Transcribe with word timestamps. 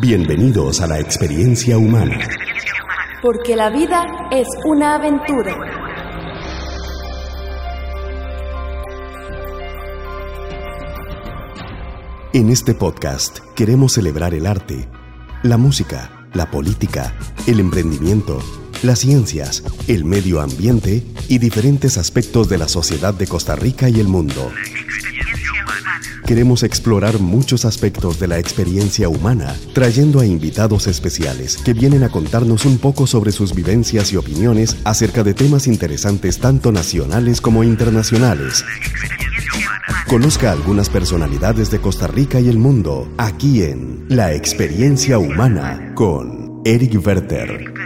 Bienvenidos 0.00 0.80
a 0.80 0.86
la 0.86 0.98
experiencia 0.98 1.76
humana. 1.76 2.26
Porque 3.20 3.54
la 3.54 3.68
vida 3.68 4.06
es 4.30 4.48
una 4.64 4.94
aventura. 4.94 5.54
En 12.32 12.48
este 12.48 12.72
podcast 12.72 13.40
queremos 13.54 13.92
celebrar 13.92 14.32
el 14.32 14.46
arte, 14.46 14.88
la 15.42 15.58
música, 15.58 16.26
la 16.32 16.50
política, 16.50 17.14
el 17.46 17.60
emprendimiento, 17.60 18.38
las 18.82 19.00
ciencias, 19.00 19.62
el 19.86 20.06
medio 20.06 20.40
ambiente 20.40 21.04
y 21.28 21.36
diferentes 21.36 21.98
aspectos 21.98 22.48
de 22.48 22.56
la 22.56 22.68
sociedad 22.68 23.12
de 23.12 23.26
Costa 23.26 23.54
Rica 23.54 23.90
y 23.90 24.00
el 24.00 24.08
mundo. 24.08 24.50
Queremos 26.30 26.62
explorar 26.62 27.18
muchos 27.18 27.64
aspectos 27.64 28.20
de 28.20 28.28
la 28.28 28.38
experiencia 28.38 29.08
humana, 29.08 29.52
trayendo 29.74 30.20
a 30.20 30.26
invitados 30.26 30.86
especiales 30.86 31.56
que 31.56 31.72
vienen 31.72 32.04
a 32.04 32.08
contarnos 32.08 32.66
un 32.66 32.78
poco 32.78 33.08
sobre 33.08 33.32
sus 33.32 33.52
vivencias 33.52 34.12
y 34.12 34.16
opiniones 34.16 34.76
acerca 34.84 35.24
de 35.24 35.34
temas 35.34 35.66
interesantes 35.66 36.38
tanto 36.38 36.70
nacionales 36.70 37.40
como 37.40 37.64
internacionales. 37.64 38.64
Conozca 40.08 40.52
algunas 40.52 40.88
personalidades 40.88 41.68
de 41.72 41.80
Costa 41.80 42.06
Rica 42.06 42.38
y 42.38 42.48
el 42.48 42.58
mundo 42.58 43.12
aquí 43.18 43.64
en 43.64 44.04
La 44.08 44.32
Experiencia 44.32 45.18
Humana 45.18 45.94
con 45.96 46.62
Eric 46.64 47.04
Werther. 47.04 47.79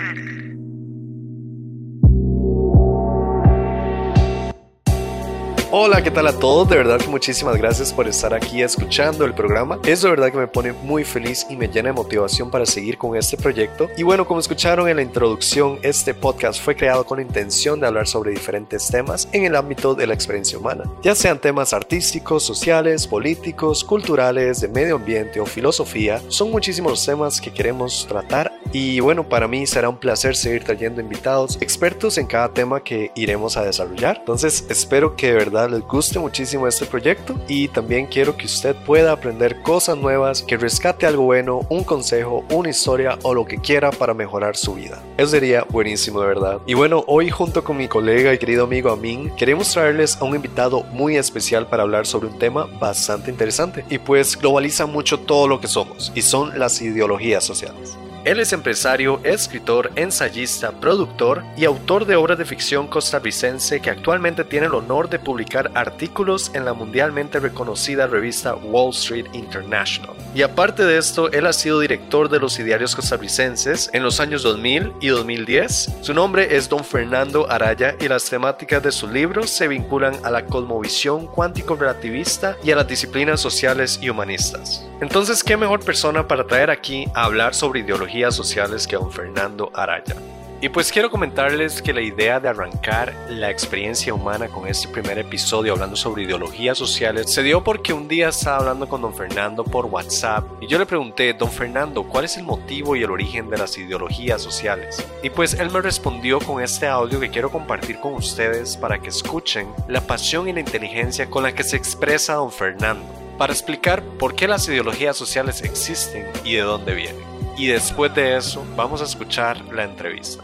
Hola, 5.77 6.05
¿qué 6.05 6.13
tal 6.13 6.29
a 6.29 6.39
todos? 6.39 6.69
De 6.69 6.77
verdad 6.77 7.01
que 7.01 7.09
muchísimas 7.09 7.57
gracias 7.57 7.93
por 7.93 8.07
estar 8.07 8.33
aquí 8.33 8.63
escuchando 8.63 9.25
el 9.25 9.35
programa. 9.35 9.81
Es 9.85 10.03
de 10.03 10.09
verdad 10.09 10.31
que 10.31 10.39
me 10.39 10.47
pone 10.47 10.73
muy 10.73 11.03
feliz 11.03 11.45
y 11.51 11.57
me 11.57 11.67
llena 11.67 11.89
de 11.89 11.95
motivación 11.95 12.49
para 12.49 12.65
seguir 12.65 12.97
con 12.97 13.17
este 13.17 13.37
proyecto. 13.37 13.91
Y 13.97 14.05
bueno, 14.05 14.25
como 14.25 14.39
escucharon 14.39 14.89
en 14.89 14.95
la 14.95 15.03
introducción, 15.03 15.81
este 15.83 16.15
podcast 16.15 16.63
fue 16.63 16.77
creado 16.77 17.05
con 17.05 17.19
la 17.19 17.23
intención 17.23 17.81
de 17.81 17.89
hablar 17.89 18.07
sobre 18.07 18.31
diferentes 18.31 18.87
temas 18.87 19.29
en 19.33 19.47
el 19.47 19.57
ámbito 19.57 19.97
de 19.97 20.07
la 20.07 20.15
experiencia 20.15 20.57
humana, 20.57 20.85
ya 21.03 21.17
sean 21.17 21.41
temas 21.41 21.73
artísticos, 21.73 22.45
sociales, 22.45 23.09
políticos, 23.09 23.83
culturales, 23.83 24.61
de 24.61 24.69
medio 24.69 24.95
ambiente 24.95 25.41
o 25.41 25.45
filosofía. 25.45 26.23
Son 26.29 26.53
muchísimos 26.53 27.05
temas 27.05 27.41
que 27.41 27.53
queremos 27.53 28.07
tratar 28.07 28.53
y 28.73 29.01
bueno, 29.01 29.29
para 29.29 29.49
mí 29.49 29.67
será 29.67 29.89
un 29.89 29.99
placer 29.99 30.37
seguir 30.37 30.63
trayendo 30.63 31.01
invitados 31.01 31.59
expertos 31.61 32.17
en 32.17 32.27
cada 32.29 32.53
tema 32.53 32.85
que 32.85 33.11
iremos 33.17 33.57
a 33.57 33.65
desarrollar. 33.65 34.19
Entonces, 34.21 34.67
espero 34.69 35.17
que 35.17 35.33
de 35.33 35.35
verdad 35.35 35.64
les 35.69 35.83
guste 35.83 36.19
muchísimo 36.19 36.67
este 36.67 36.87
proyecto 36.87 37.35
y 37.49 37.69
también 37.69 38.07
quiero 38.07 38.37
que 38.37 38.47
usted 38.47 38.75
pueda 38.85 39.13
aprender 39.13 39.63
cosas 39.63 39.97
nuevas, 39.97 40.43
que 40.43 40.57
rescate 40.57 41.07
algo 41.07 41.25
bueno, 41.25 41.61
un 41.69 41.85
consejo, 41.85 42.45
una 42.51 42.71
historia 42.71 43.19
o 43.23 43.35
lo 43.35 43.45
que 43.45 43.59
quiera 43.59 43.91
para 43.91 44.15
mejorar 44.15 44.57
su 44.57 44.75
vida. 44.75 45.03
Eso 45.17 45.29
sería 45.29 45.65
buenísimo 45.69 46.21
de 46.21 46.27
verdad. 46.27 46.61
Y 46.67 46.75
bueno, 46.75 47.05
hoy 47.07 47.31
junto 47.31 47.65
con 47.65 47.77
mi 47.77 47.89
colega 47.89 48.33
y 48.33 48.39
querido 48.39 48.65
amigo 48.65 48.91
Amin, 48.91 49.35
queremos 49.37 49.73
traerles 49.73 50.17
a 50.17 50.25
un 50.25 50.37
invitado 50.37 50.83
muy 50.93 51.17
especial 51.17 51.67
para 51.67 51.83
hablar 51.83 52.07
sobre 52.07 52.29
un 52.29 52.39
tema 52.39 52.67
bastante 52.79 53.31
interesante 53.31 53.85
y 53.91 53.99
pues 53.99 54.37
globaliza 54.39 54.87
mucho 54.87 55.21
todo 55.21 55.49
lo 55.49 55.61
que 55.61 55.69
somos 55.69 56.13
y 56.15 56.23
son 56.23 56.59
las 56.59 56.81
ideologías 56.81 57.45
sociales. 57.45 57.97
Él 58.25 58.41
es 58.41 58.55
empresario, 58.55 59.21
escritor, 59.23 59.91
ensayista, 59.97 60.73
productor 60.73 61.45
y 61.59 61.67
autor 61.67 62.07
de 62.07 62.17
obras 62.17 62.39
de 62.39 62.47
ficción 62.47 62.87
costarricense 62.87 63.81
que 63.81 63.91
actualmente 63.91 64.45
tiene 64.45 64.67
el 64.67 64.75
honor 64.75 65.11
de 65.11 65.19
publicar 65.19 65.71
artículos 65.75 66.51
en 66.55 66.65
la 66.65 66.73
mundialmente 66.73 67.39
reconocida 67.39 68.07
revista 68.07 68.55
Wall 68.55 68.95
Street 68.95 69.27
International. 69.35 70.17
Y 70.35 70.41
aparte 70.41 70.85
de 70.87 70.97
esto, 70.97 71.31
él 71.33 71.47
ha 71.47 71.53
sido 71.53 71.81
director 71.81 72.31
de 72.31 72.41
los 72.41 72.59
idearios 72.59 72.97
costarricenses 72.97 73.91
en 73.93 74.03
los 74.03 74.19
años 74.21 74.43
2000 74.43 74.95
y 75.03 75.09
2010. 75.09 75.97
Su 76.01 76.15
nombre 76.15 76.57
es 76.57 76.71
Don 76.71 76.83
Fernando 76.83 77.51
Araya 77.51 77.95
y 78.01 78.09
las 78.09 78.25
temáticas 78.25 78.83
de 78.83 78.91
sus 78.91 79.11
libros 79.11 79.51
se 79.51 79.69
vinculan 79.69 80.17
a 80.25 80.31
la 80.31 80.47
cosmovisión 80.47 81.27
cuántico-relativista 81.27 82.57
y 82.65 82.71
a 82.71 82.77
las 82.77 82.89
disciplinas 82.89 83.39
sociales 83.43 83.99
y 84.01 84.09
humanistas. 84.09 84.83
Entonces, 85.03 85.45
¿qué 85.45 85.59
mejor 85.59 85.85
persona 85.85 86.27
para 86.27 86.47
traer 86.47 86.71
aquí 86.71 87.07
a 87.15 87.25
hablar 87.25 87.55
sobre 87.55 87.81
ideología? 87.81 88.14
Sociales 88.23 88.87
que 88.87 88.97
don 88.97 89.11
Fernando 89.11 89.71
Araya. 89.75 90.15
Y 90.61 90.71
pues 90.71 90.91
quiero 90.91 91.11
comentarles 91.11 91.83
que 91.83 91.93
la 91.93 92.01
idea 92.01 92.41
de 92.41 92.49
arrancar 92.49 93.13
la 93.29 93.51
experiencia 93.51 94.15
humana 94.15 94.49
con 94.49 94.67
este 94.67 94.89
primer 94.89 95.19
episodio 95.19 95.73
hablando 95.73 95.95
sobre 95.95 96.23
ideologías 96.23 96.79
sociales 96.79 97.31
se 97.31 97.43
dio 97.43 97.63
porque 97.63 97.93
un 97.93 98.09
día 98.09 98.29
estaba 98.31 98.59
hablando 98.59 98.89
con 98.89 99.03
don 99.03 99.15
Fernando 99.15 99.63
por 99.63 99.85
WhatsApp 99.85 100.45
y 100.63 100.67
yo 100.67 100.79
le 100.79 100.87
pregunté, 100.87 101.35
don 101.35 101.51
Fernando, 101.51 102.05
¿cuál 102.05 102.25
es 102.25 102.39
el 102.39 102.45
motivo 102.45 102.97
y 102.97 103.03
el 103.03 103.11
origen 103.11 103.51
de 103.51 103.59
las 103.59 103.77
ideologías 103.77 104.41
sociales? 104.41 105.07
Y 105.23 105.29
pues 105.29 105.53
él 105.53 105.71
me 105.71 105.83
respondió 105.83 106.39
con 106.39 106.63
este 106.63 106.87
audio 106.87 107.21
que 107.21 107.29
quiero 107.29 107.51
compartir 107.51 107.99
con 107.99 108.15
ustedes 108.15 108.79
para 108.79 108.99
que 108.99 109.11
escuchen 109.11 109.69
la 109.87 110.01
pasión 110.01 110.49
y 110.49 110.55
la 110.55 110.61
inteligencia 110.61 111.29
con 111.29 111.43
la 111.43 111.55
que 111.55 111.65
se 111.65 111.77
expresa 111.77 112.35
don 112.35 112.51
Fernando, 112.51 113.05
para 113.37 113.53
explicar 113.53 114.03
por 114.19 114.35
qué 114.35 114.49
las 114.49 114.67
ideologías 114.67 115.17
sociales 115.17 115.61
existen 115.63 116.27
y 116.43 116.55
de 116.55 116.63
dónde 116.63 116.95
vienen 116.95 117.34
y 117.57 117.69
después 117.69 118.15
de 118.15 118.37
eso 118.37 118.65
vamos 118.77 119.01
a 119.01 119.05
escuchar 119.05 119.61
la 119.73 119.85
entrevista. 119.85 120.43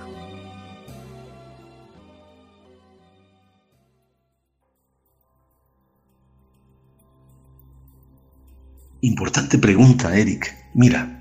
Importante 9.02 9.56
pregunta, 9.56 10.14
Eric. 10.14 10.54
Mira, 10.74 11.20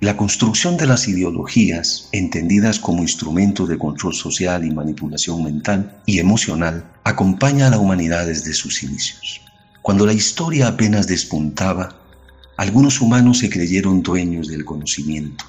la 0.00 0.16
construcción 0.16 0.78
de 0.78 0.86
las 0.86 1.06
ideologías, 1.06 2.08
entendidas 2.12 2.78
como 2.78 3.02
instrumento 3.02 3.66
de 3.66 3.76
control 3.76 4.14
social 4.14 4.64
y 4.64 4.70
manipulación 4.70 5.44
mental 5.44 6.00
y 6.06 6.18
emocional, 6.18 6.90
acompaña 7.04 7.66
a 7.66 7.70
la 7.70 7.78
humanidad 7.78 8.26
desde 8.26 8.54
sus 8.54 8.82
inicios. 8.82 9.42
Cuando 9.82 10.06
la 10.06 10.14
historia 10.14 10.68
apenas 10.68 11.06
despuntaba, 11.06 11.99
algunos 12.60 13.00
humanos 13.00 13.38
se 13.38 13.48
creyeron 13.48 14.02
dueños 14.02 14.48
del 14.48 14.66
conocimiento, 14.66 15.46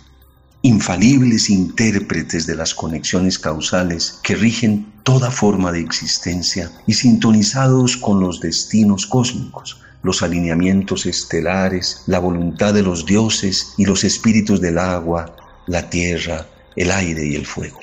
infalibles 0.61 1.49
intérpretes 1.49 2.47
de 2.47 2.55
las 2.55 2.73
conexiones 2.73 3.37
causales 3.37 4.21
que 4.23 4.33
rigen 4.33 4.89
toda 5.03 5.29
forma 5.29 5.73
de 5.73 5.81
existencia 5.81 6.71
y 6.87 6.93
sintonizados 6.93 7.97
con 7.97 8.21
los 8.21 8.39
destinos 8.39 9.05
cósmicos, 9.05 9.81
los 10.03 10.21
alineamientos 10.21 11.05
estelares, 11.05 12.03
la 12.07 12.19
voluntad 12.19 12.73
de 12.73 12.83
los 12.83 13.05
dioses 13.05 13.73
y 13.77 13.83
los 13.83 14.05
espíritus 14.05 14.61
del 14.61 14.77
agua, 14.77 15.35
la 15.67 15.89
tierra, 15.89 16.47
el 16.77 16.91
aire 16.91 17.27
y 17.27 17.35
el 17.35 17.45
fuego. 17.45 17.81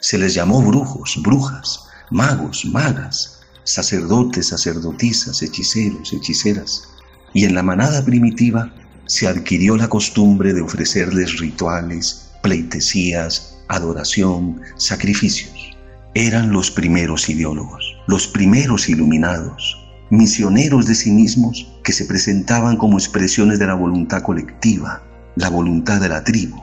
Se 0.00 0.18
les 0.18 0.34
llamó 0.34 0.60
brujos, 0.60 1.18
brujas, 1.22 1.86
magos, 2.10 2.66
magas, 2.66 3.40
sacerdotes, 3.64 4.48
sacerdotisas, 4.48 5.40
hechiceros, 5.40 6.12
hechiceras, 6.12 6.90
y 7.32 7.44
en 7.44 7.54
la 7.54 7.62
manada 7.62 8.04
primitiva 8.04 8.72
se 9.06 9.26
adquirió 9.26 9.76
la 9.76 9.88
costumbre 9.88 10.52
de 10.52 10.60
ofrecerles 10.60 11.38
rituales, 11.38 12.30
pleitesías, 12.42 13.58
adoración, 13.68 14.60
sacrificios. 14.76 15.76
Eran 16.14 16.52
los 16.52 16.70
primeros 16.70 17.28
ideólogos, 17.28 17.96
los 18.06 18.26
primeros 18.26 18.88
iluminados, 18.88 19.76
misioneros 20.10 20.86
de 20.86 20.94
sí 20.94 21.10
mismos 21.10 21.72
que 21.84 21.92
se 21.92 22.04
presentaban 22.04 22.76
como 22.76 22.98
expresiones 22.98 23.58
de 23.58 23.66
la 23.66 23.74
voluntad 23.74 24.22
colectiva, 24.22 25.02
la 25.36 25.48
voluntad 25.48 26.00
de 26.00 26.08
la 26.08 26.24
tribu. 26.24 26.60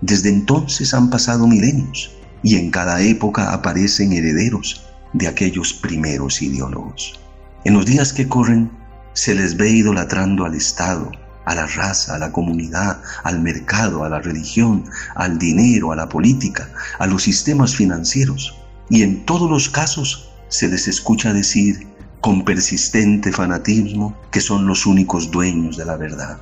Desde 0.00 0.30
entonces 0.30 0.92
han 0.94 1.10
pasado 1.10 1.46
milenios 1.46 2.10
y 2.42 2.56
en 2.56 2.70
cada 2.70 3.00
época 3.00 3.52
aparecen 3.52 4.12
herederos 4.12 4.82
de 5.12 5.28
aquellos 5.28 5.72
primeros 5.72 6.42
ideólogos. 6.42 7.20
En 7.64 7.74
los 7.74 7.86
días 7.86 8.12
que 8.12 8.26
corren 8.26 8.70
se 9.12 9.34
les 9.34 9.56
ve 9.56 9.70
idolatrando 9.70 10.44
al 10.44 10.54
Estado, 10.54 11.10
a 11.44 11.54
la 11.54 11.66
raza, 11.66 12.14
a 12.14 12.18
la 12.18 12.32
comunidad, 12.32 13.00
al 13.24 13.40
mercado, 13.40 14.04
a 14.04 14.08
la 14.08 14.20
religión, 14.20 14.84
al 15.14 15.38
dinero, 15.38 15.92
a 15.92 15.96
la 15.96 16.08
política, 16.08 16.70
a 16.98 17.06
los 17.06 17.22
sistemas 17.22 17.74
financieros. 17.74 18.54
Y 18.88 19.02
en 19.02 19.24
todos 19.24 19.50
los 19.50 19.68
casos 19.68 20.30
se 20.48 20.68
les 20.68 20.88
escucha 20.88 21.32
decir 21.32 21.86
con 22.20 22.44
persistente 22.44 23.32
fanatismo 23.32 24.16
que 24.30 24.40
son 24.40 24.66
los 24.66 24.86
únicos 24.86 25.30
dueños 25.30 25.76
de 25.76 25.86
la 25.86 25.96
verdad. 25.96 26.38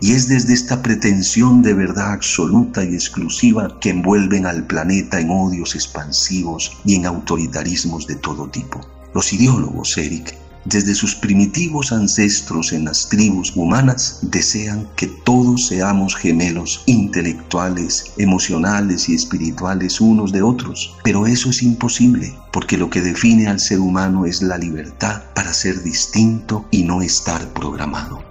Y 0.00 0.12
es 0.12 0.28
desde 0.28 0.52
esta 0.52 0.82
pretensión 0.82 1.62
de 1.62 1.72
verdad 1.72 2.12
absoluta 2.12 2.84
y 2.84 2.94
exclusiva 2.94 3.78
que 3.80 3.90
envuelven 3.90 4.44
al 4.44 4.66
planeta 4.66 5.20
en 5.20 5.30
odios 5.30 5.74
expansivos 5.74 6.76
y 6.84 6.96
en 6.96 7.06
autoritarismos 7.06 8.06
de 8.06 8.16
todo 8.16 8.48
tipo. 8.48 8.80
Los 9.14 9.32
ideólogos, 9.32 9.96
Eric, 9.96 10.36
desde 10.64 10.94
sus 10.94 11.14
primitivos 11.14 11.92
ancestros 11.92 12.72
en 12.72 12.86
las 12.86 13.08
tribus 13.08 13.52
humanas, 13.54 14.18
desean 14.22 14.88
que 14.96 15.06
todos 15.06 15.66
seamos 15.66 16.14
gemelos 16.16 16.82
intelectuales, 16.86 18.12
emocionales 18.16 19.08
y 19.08 19.14
espirituales 19.14 20.00
unos 20.00 20.32
de 20.32 20.42
otros. 20.42 20.94
Pero 21.02 21.26
eso 21.26 21.50
es 21.50 21.62
imposible, 21.62 22.34
porque 22.52 22.78
lo 22.78 22.90
que 22.90 23.02
define 23.02 23.46
al 23.46 23.60
ser 23.60 23.80
humano 23.80 24.24
es 24.26 24.42
la 24.42 24.58
libertad 24.58 25.22
para 25.34 25.52
ser 25.52 25.82
distinto 25.82 26.66
y 26.70 26.82
no 26.82 27.02
estar 27.02 27.52
programado. 27.52 28.22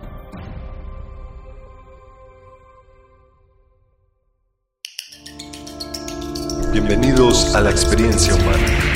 Bienvenidos 6.72 7.54
a 7.54 7.62
la 7.62 7.70
experiencia 7.70 8.34
humana 8.34 8.93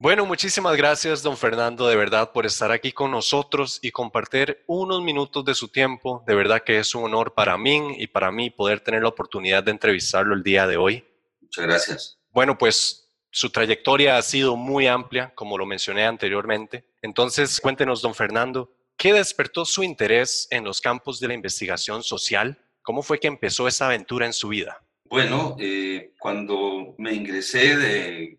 bueno, 0.00 0.24
muchísimas 0.24 0.76
gracias, 0.76 1.24
don 1.24 1.36
Fernando, 1.36 1.88
de 1.88 1.96
verdad, 1.96 2.30
por 2.30 2.46
estar 2.46 2.70
aquí 2.70 2.92
con 2.92 3.10
nosotros 3.10 3.80
y 3.82 3.90
compartir 3.90 4.62
unos 4.68 5.02
minutos 5.02 5.44
de 5.44 5.56
su 5.56 5.66
tiempo. 5.66 6.22
De 6.24 6.36
verdad 6.36 6.62
que 6.62 6.78
es 6.78 6.94
un 6.94 7.02
honor 7.02 7.34
para 7.34 7.58
mí 7.58 7.96
y 7.98 8.06
para 8.06 8.30
mí 8.30 8.48
poder 8.48 8.78
tener 8.78 9.02
la 9.02 9.08
oportunidad 9.08 9.64
de 9.64 9.72
entrevistarlo 9.72 10.36
el 10.36 10.44
día 10.44 10.68
de 10.68 10.76
hoy. 10.76 11.04
Muchas 11.40 11.66
gracias. 11.66 12.18
Bueno, 12.30 12.56
pues 12.56 13.08
su 13.32 13.50
trayectoria 13.50 14.18
ha 14.18 14.22
sido 14.22 14.54
muy 14.54 14.86
amplia, 14.86 15.32
como 15.34 15.58
lo 15.58 15.66
mencioné 15.66 16.06
anteriormente. 16.06 16.84
Entonces, 17.02 17.60
cuéntenos, 17.60 18.00
don 18.00 18.14
Fernando, 18.14 18.72
¿qué 18.96 19.12
despertó 19.12 19.64
su 19.64 19.82
interés 19.82 20.46
en 20.52 20.62
los 20.62 20.80
campos 20.80 21.18
de 21.18 21.26
la 21.26 21.34
investigación 21.34 22.04
social? 22.04 22.56
¿Cómo 22.82 23.02
fue 23.02 23.18
que 23.18 23.26
empezó 23.26 23.66
esa 23.66 23.86
aventura 23.86 24.26
en 24.26 24.32
su 24.32 24.46
vida? 24.46 24.80
Bueno, 25.06 25.56
eh, 25.58 26.12
cuando 26.20 26.94
me 26.98 27.14
ingresé 27.14 27.76
de, 27.76 28.37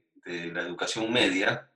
la 0.54 0.62
educación 0.62 1.12
media 1.12 1.70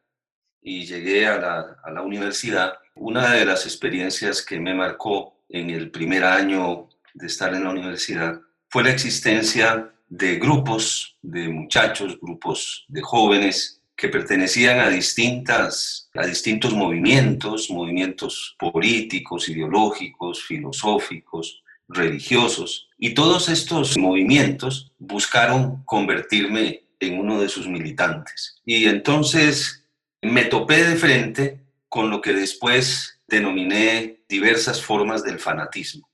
y 0.62 0.86
llegué 0.86 1.28
a 1.28 1.38
la, 1.38 1.78
a 1.84 1.92
la 1.92 2.02
universidad, 2.02 2.74
una 2.96 3.34
de 3.34 3.46
las 3.46 3.66
experiencias 3.66 4.42
que 4.42 4.60
me 4.60 4.74
marcó 4.74 5.38
en 5.50 5.70
el 5.70 5.92
primer 5.92 6.24
año 6.24 6.90
de 7.14 7.28
estar 7.28 7.54
en 7.54 7.64
la 7.64 7.72
universidad 7.72 8.40
fue 8.70 8.84
la 8.84 8.92
existencia 8.92 9.92
de 10.10 10.36
grupos 10.36 11.18
de 11.22 11.48
muchachos, 11.50 12.20
grupos 12.22 12.86
de 12.88 13.02
jóvenes 13.02 13.82
que 13.96 14.10
pertenecían 14.10 14.80
a, 14.80 14.90
distintas, 14.90 16.10
a 16.14 16.26
distintos 16.26 16.74
movimientos, 16.74 17.70
movimientos 17.70 18.56
políticos, 18.60 19.50
ideológicos, 19.50 20.44
filosóficos, 20.44 21.64
religiosos. 21.88 22.90
Y 22.98 23.14
todos 23.14 23.50
estos 23.50 23.98
movimientos 23.98 24.92
buscaron 24.98 25.84
convertirme 25.86 26.83
en 27.08 27.20
uno 27.20 27.42
de 27.42 27.50
sus 27.50 27.68
militantes. 27.68 28.62
Y 28.66 28.86
entonces 28.86 29.86
me 30.22 30.46
topé 30.46 30.84
de 30.84 30.96
frente 30.96 31.60
con 31.90 32.10
lo 32.10 32.22
que 32.22 32.34
después 32.34 33.22
denominé 33.28 34.24
diversas 34.28 34.82
formas 34.82 35.24
del 35.24 35.40
fanatismo. 35.40 36.10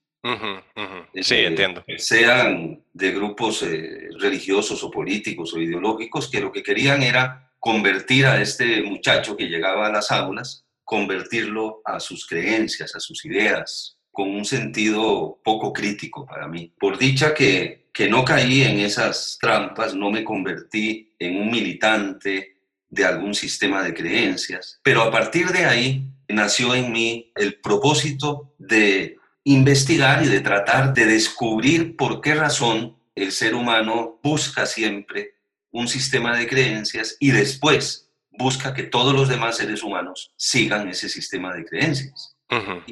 Sí, 1.22 1.36
eh, 1.36 1.48
entiendo. 1.48 1.84
Sean 1.98 2.84
de 2.94 3.12
grupos 3.12 3.64
eh, 3.64 4.10
religiosos 4.20 4.84
o 4.84 4.92
políticos 4.92 5.54
o 5.54 5.60
ideológicos 5.60 6.30
que 6.30 6.42
lo 6.42 6.52
que 6.52 6.64
querían 6.64 7.04
era 7.04 7.52
convertir 7.58 8.26
a 8.26 8.42
este 8.42 8.82
muchacho 8.84 9.38
que 9.38 9.48
llegaba 9.48 9.88
a 9.88 9.92
las 9.92 10.12
aulas, 10.12 10.66
convertirlo 10.84 11.82
a 11.86 12.00
sus 12.00 12.26
creencias, 12.28 12.96
a 12.96 13.00
sus 13.00 13.24
ideas, 13.26 13.98
con 14.12 14.30
un 14.30 14.46
sentido 14.46 15.40
poco 15.44 15.72
crítico 15.72 16.26
para 16.26 16.48
mí. 16.48 16.74
Por 16.80 16.98
dicha 16.98 17.34
que, 17.34 17.89
que 18.00 18.08
no 18.08 18.24
caí 18.24 18.64
en 18.64 18.80
esas 18.80 19.38
trampas, 19.42 19.94
no 19.94 20.10
me 20.10 20.24
convertí 20.24 21.12
en 21.20 21.36
un 21.36 21.52
militante 21.52 22.56
de 22.88 23.04
algún 23.04 23.36
sistema 23.36 23.84
de 23.84 23.94
creencias, 23.94 24.80
pero 24.84 25.02
a 25.02 25.12
partir 25.12 25.50
de 25.50 25.66
ahí 25.66 26.08
nació 26.30 26.76
en 26.76 26.94
mí 26.94 27.34
el 27.36 27.60
propósito 27.60 28.54
de 28.58 29.18
investigar 29.44 30.24
y 30.24 30.30
de 30.30 30.40
tratar 30.40 30.94
de 30.94 31.08
descubrir 31.08 31.98
por 31.98 32.22
qué 32.22 32.36
razón 32.36 32.96
el 33.16 33.34
ser 33.34 33.54
humano 33.54 34.22
busca 34.24 34.66
siempre 34.66 35.34
un 35.70 35.90
sistema 35.90 36.38
de 36.38 36.48
creencias 36.48 37.18
y 37.20 37.32
después 37.32 38.10
busca 38.32 38.74
que 38.74 38.84
todos 38.84 39.14
los 39.14 39.28
demás 39.28 39.58
seres 39.58 39.84
humanos 39.84 40.32
sigan 40.38 40.88
ese 40.88 41.10
sistema 41.10 41.54
de 41.54 41.66
creencias. 41.66 42.38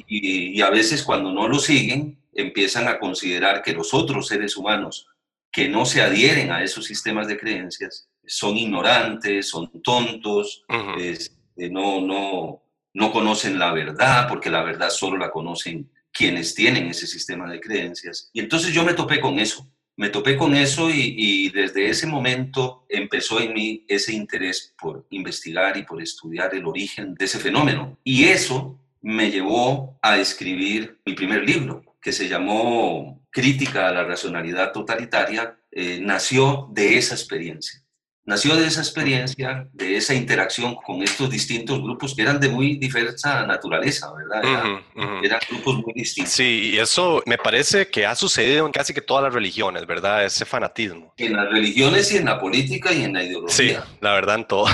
Y, 0.05 0.61
a 0.61 0.69
veces 0.69 1.01
cuando 1.01 1.31
no 1.31 1.47
lo 1.47 1.59
siguen, 1.59 2.19
empiezan 2.37 2.87
a 2.87 2.99
considerar 2.99 3.61
que 3.61 3.73
los 3.73 3.93
otros 3.93 4.27
seres 4.27 4.55
humanos 4.55 5.07
que 5.51 5.67
no 5.67 5.85
se 5.85 6.01
adhieren 6.01 6.51
a 6.51 6.63
esos 6.63 6.85
sistemas 6.85 7.27
de 7.27 7.37
creencias 7.37 8.09
son 8.25 8.57
ignorantes, 8.57 9.49
son 9.49 9.81
tontos, 9.81 10.63
este, 10.99 11.69
no, 11.69 11.99
no, 11.99 12.61
no 12.93 13.11
conocen 13.11 13.57
la 13.57 13.73
verdad, 13.73 14.27
porque 14.27 14.49
la 14.49 14.63
verdad 14.63 14.89
solo 14.89 15.17
la 15.17 15.31
conocen 15.31 15.89
quienes 16.11 16.53
tienen 16.53 16.87
ese 16.87 17.07
sistema 17.07 17.49
de 17.49 17.59
creencias. 17.59 18.29
Y 18.33 18.39
entonces 18.39 18.73
yo 18.73 18.83
me 18.83 18.93
topé 18.93 19.19
con 19.19 19.39
eso, 19.39 19.67
me 19.95 20.09
topé 20.09 20.37
con 20.37 20.55
eso 20.55 20.89
y, 20.89 21.15
y, 21.17 21.49
desde 21.49 21.89
ese 21.89 22.05
momento 22.05 22.85
empezó 22.89 23.39
en 23.39 23.53
mí 23.53 23.85
ese 23.87 24.13
interés 24.13 24.75
por 24.79 25.07
investigar 25.09 25.75
y 25.77 25.83
por 25.83 26.01
estudiar 26.01 26.53
el 26.53 26.65
origen 26.65 27.15
de 27.15 27.25
ese 27.25 27.39
fenómeno. 27.39 27.97
Y 28.03 28.25
eso 28.25 28.79
me 29.01 29.31
llevó 29.31 29.97
a 30.01 30.17
escribir 30.17 30.99
mi 31.05 31.13
primer 31.13 31.43
libro, 31.47 31.81
que 32.01 32.11
se 32.11 32.27
llamó 32.27 33.25
Crítica 33.29 33.87
a 33.87 33.91
la 33.91 34.03
Racionalidad 34.03 34.71
Totalitaria, 34.71 35.59
eh, 35.71 35.99
nació 36.01 36.67
de 36.71 36.97
esa 36.97 37.15
experiencia. 37.15 37.83
Nació 38.27 38.57
de 38.57 38.67
esa 38.67 38.81
experiencia, 38.81 39.69
de 39.71 39.95
esa 39.95 40.13
interacción 40.13 40.75
con 40.75 41.01
estos 41.01 41.29
distintos 41.29 41.81
grupos 41.81 42.13
que 42.13 42.23
eran 42.23 42.41
de 42.41 42.49
muy 42.49 42.75
diversa 42.75 43.47
naturaleza, 43.47 44.11
¿verdad? 44.13 44.83
Eran 45.23 45.39
grupos 45.49 45.75
muy 45.77 45.93
distintos. 45.93 46.33
Sí, 46.33 46.71
y 46.73 46.77
eso 46.77 47.23
me 47.25 47.37
parece 47.37 47.87
que 47.87 48.05
ha 48.05 48.15
sucedido 48.15 48.65
en 48.65 48.73
casi 48.73 48.93
que 48.93 48.99
todas 48.99 49.23
las 49.23 49.33
religiones, 49.33 49.87
¿verdad? 49.87 50.25
Ese 50.25 50.43
fanatismo. 50.43 51.13
En 51.15 51.37
las 51.37 51.49
religiones 51.49 52.11
y 52.11 52.17
en 52.17 52.25
la 52.25 52.37
política 52.37 52.91
y 52.91 53.03
en 53.05 53.13
la 53.13 53.23
ideología. 53.23 53.81
Sí, 53.81 53.97
la 54.01 54.11
verdad 54.11 54.35
en 54.35 54.45
todo. 54.45 54.65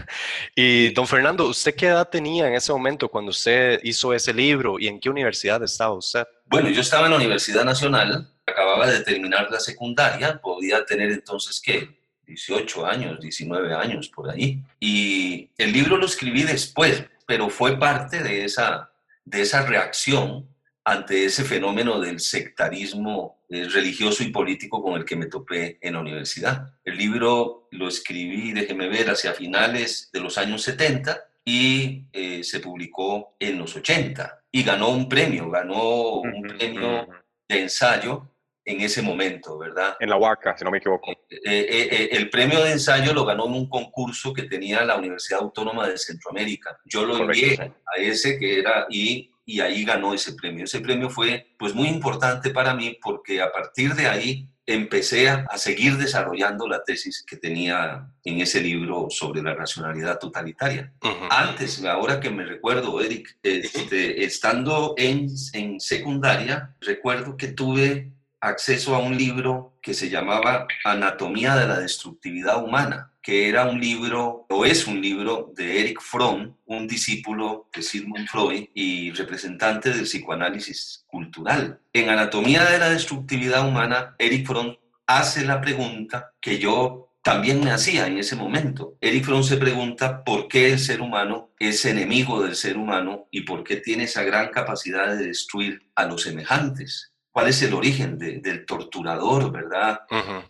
y 0.56 0.88
don 0.94 1.06
Fernando, 1.06 1.48
¿usted 1.48 1.74
qué 1.74 1.88
edad 1.88 2.08
tenía 2.08 2.48
en 2.48 2.54
ese 2.54 2.72
momento 2.72 3.10
cuando 3.10 3.30
usted 3.30 3.78
hizo 3.82 4.14
ese 4.14 4.32
libro 4.32 4.78
y 4.78 4.88
en 4.88 4.98
qué 4.98 5.10
universidad 5.10 5.62
estaba 5.62 5.92
usted? 5.92 6.24
Bueno, 6.46 6.70
yo 6.70 6.80
estaba 6.80 7.04
en 7.04 7.10
la 7.10 7.18
Universidad 7.18 7.66
Nacional, 7.66 8.26
acababa 8.46 8.86
de 8.86 9.00
terminar 9.00 9.48
la 9.50 9.60
secundaria, 9.60 10.40
podía 10.40 10.82
tener 10.86 11.12
entonces 11.12 11.60
que 11.60 12.00
18 12.26 12.86
años, 12.86 13.20
19 13.20 13.74
años 13.74 14.08
por 14.08 14.30
ahí. 14.30 14.62
Y 14.80 15.50
el 15.58 15.72
libro 15.72 15.96
lo 15.96 16.06
escribí 16.06 16.42
después, 16.42 17.04
pero 17.26 17.48
fue 17.48 17.78
parte 17.78 18.22
de 18.22 18.44
esa, 18.44 18.90
de 19.24 19.42
esa 19.42 19.66
reacción 19.66 20.48
ante 20.84 21.24
ese 21.24 21.44
fenómeno 21.44 22.00
del 22.00 22.18
sectarismo 22.20 23.38
eh, 23.48 23.68
religioso 23.68 24.24
y 24.24 24.30
político 24.30 24.82
con 24.82 24.94
el 24.94 25.04
que 25.04 25.16
me 25.16 25.26
topé 25.26 25.78
en 25.80 25.94
la 25.94 26.00
universidad. 26.00 26.74
El 26.84 26.96
libro 26.96 27.68
lo 27.70 27.88
escribí, 27.88 28.52
déjeme 28.52 28.88
ver, 28.88 29.10
hacia 29.10 29.32
finales 29.32 30.10
de 30.12 30.20
los 30.20 30.38
años 30.38 30.62
70 30.62 31.24
y 31.44 32.04
eh, 32.12 32.42
se 32.42 32.60
publicó 32.60 33.34
en 33.38 33.58
los 33.58 33.76
80 33.76 34.42
y 34.50 34.62
ganó 34.62 34.88
un 34.88 35.08
premio, 35.08 35.50
ganó 35.50 36.20
un 36.20 36.42
premio 36.42 37.08
de 37.48 37.62
ensayo 37.62 38.31
en 38.64 38.80
ese 38.80 39.02
momento, 39.02 39.58
¿verdad? 39.58 39.96
En 39.98 40.08
la 40.08 40.16
Huaca, 40.16 40.56
si 40.56 40.64
no 40.64 40.70
me 40.70 40.78
equivoco. 40.78 41.10
Eh, 41.10 41.38
eh, 41.44 41.88
eh, 41.90 42.08
el 42.12 42.30
premio 42.30 42.62
de 42.62 42.72
ensayo 42.72 43.12
lo 43.12 43.24
ganó 43.24 43.46
en 43.46 43.54
un 43.54 43.68
concurso 43.68 44.32
que 44.32 44.44
tenía 44.44 44.84
la 44.84 44.96
Universidad 44.96 45.40
Autónoma 45.40 45.88
de 45.88 45.98
Centroamérica. 45.98 46.78
Yo 46.84 47.04
lo 47.04 47.16
envié 47.16 47.58
a 47.58 48.00
ese 48.00 48.38
que 48.38 48.60
era 48.60 48.86
y, 48.88 49.30
y 49.44 49.60
ahí 49.60 49.84
ganó 49.84 50.14
ese 50.14 50.34
premio. 50.34 50.64
Ese 50.64 50.80
premio 50.80 51.10
fue 51.10 51.48
pues 51.58 51.74
muy 51.74 51.88
importante 51.88 52.50
para 52.50 52.74
mí 52.74 52.98
porque 53.02 53.40
a 53.42 53.50
partir 53.50 53.94
de 53.94 54.06
ahí 54.06 54.48
empecé 54.64 55.28
a, 55.28 55.44
seguir 55.56 55.96
desarrollando 55.96 56.68
la 56.68 56.84
tesis 56.84 57.24
que 57.26 57.36
tenía 57.36 58.06
en 58.22 58.40
ese 58.40 58.60
libro 58.60 59.08
sobre 59.10 59.42
la 59.42 59.54
racionalidad 59.54 60.20
totalitaria. 60.20 60.92
Antes, 61.30 61.84
ahora 61.84 62.20
que 62.20 62.30
me 62.30 62.44
recuerdo, 62.44 63.00
Eric, 63.00 63.38
este, 63.42 64.24
estando 64.24 64.94
en, 64.96 65.26
en 65.52 65.80
secundaria, 65.80 66.76
recuerdo 66.80 67.36
que 67.36 67.48
tuve 67.48 68.12
acceso 68.42 68.96
a 68.96 68.98
un 68.98 69.16
libro 69.16 69.78
que 69.80 69.94
se 69.94 70.10
llamaba 70.10 70.66
Anatomía 70.84 71.54
de 71.54 71.68
la 71.68 71.78
Destructividad 71.78 72.62
Humana, 72.62 73.12
que 73.22 73.48
era 73.48 73.66
un 73.66 73.80
libro, 73.80 74.46
o 74.50 74.64
es 74.66 74.88
un 74.88 75.00
libro 75.00 75.52
de 75.56 75.80
Eric 75.80 76.00
Fromm, 76.00 76.56
un 76.66 76.88
discípulo 76.88 77.68
de 77.72 77.82
Sigmund 77.82 78.26
Freud 78.26 78.64
y 78.74 79.12
representante 79.12 79.90
del 79.90 80.02
psicoanálisis 80.02 81.04
cultural. 81.06 81.80
En 81.92 82.10
Anatomía 82.10 82.64
de 82.64 82.78
la 82.78 82.90
Destructividad 82.90 83.66
Humana, 83.66 84.16
Eric 84.18 84.44
Fromm 84.44 84.76
hace 85.06 85.44
la 85.44 85.60
pregunta 85.60 86.32
que 86.40 86.58
yo 86.58 87.10
también 87.22 87.62
me 87.62 87.70
hacía 87.70 88.08
en 88.08 88.18
ese 88.18 88.34
momento. 88.34 88.96
Eric 89.00 89.24
Fromm 89.24 89.44
se 89.44 89.56
pregunta 89.56 90.24
por 90.24 90.48
qué 90.48 90.72
el 90.72 90.80
ser 90.80 91.00
humano 91.00 91.52
es 91.60 91.84
enemigo 91.84 92.42
del 92.42 92.56
ser 92.56 92.76
humano 92.76 93.28
y 93.30 93.42
por 93.42 93.62
qué 93.62 93.76
tiene 93.76 94.04
esa 94.04 94.24
gran 94.24 94.50
capacidad 94.50 95.06
de 95.16 95.26
destruir 95.28 95.80
a 95.94 96.06
los 96.06 96.22
semejantes 96.22 97.11
cuál 97.32 97.48
es 97.48 97.62
el 97.62 97.72
origen 97.74 98.18
del 98.18 98.64
torturador, 98.66 99.50
¿verdad? 99.50 100.02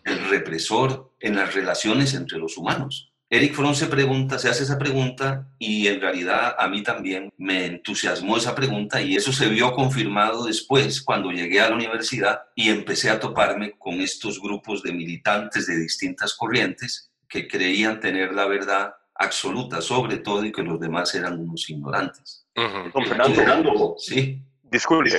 El 0.03 0.29
represor 0.29 1.13
en 1.19 1.37
las 1.37 1.53
relaciones 1.53 2.13
entre 2.13 2.37
los 2.37 2.57
humanos. 2.57 3.09
Eric 3.29 3.55
Fromm 3.55 3.73
se 3.73 3.87
pregunta, 3.87 4.37
se 4.37 4.49
hace 4.49 4.61
esa 4.61 4.77
pregunta 4.77 5.47
y 5.57 5.87
en 5.87 5.99
realidad 5.99 6.55
a 6.59 6.67
mí 6.67 6.83
también 6.83 7.33
me 7.37 7.65
entusiasmó 7.65 8.37
esa 8.37 8.53
pregunta 8.53 9.01
y 9.01 9.15
eso 9.15 9.33
se 9.33 9.47
vio 9.47 9.71
confirmado 9.73 10.45
después 10.45 11.01
cuando 11.01 11.31
llegué 11.31 11.59
a 11.59 11.69
la 11.69 11.75
universidad 11.75 12.43
y 12.53 12.69
empecé 12.69 13.09
a 13.09 13.19
toparme 13.19 13.71
con 13.79 13.95
estos 14.01 14.39
grupos 14.39 14.83
de 14.83 14.93
militantes 14.93 15.65
de 15.65 15.79
distintas 15.79 16.35
corrientes 16.35 17.11
que 17.27 17.47
creían 17.47 17.99
tener 17.99 18.33
la 18.33 18.45
verdad 18.45 18.93
absoluta 19.15 19.81
sobre 19.81 20.17
todo 20.17 20.45
y 20.45 20.51
que 20.51 20.61
los 20.61 20.79
demás 20.79 21.15
eran 21.15 21.39
unos 21.39 21.67
ignorantes. 21.71 22.45
Fernando, 23.33 23.95
sí 23.97 24.43
disculpe, 24.73 25.09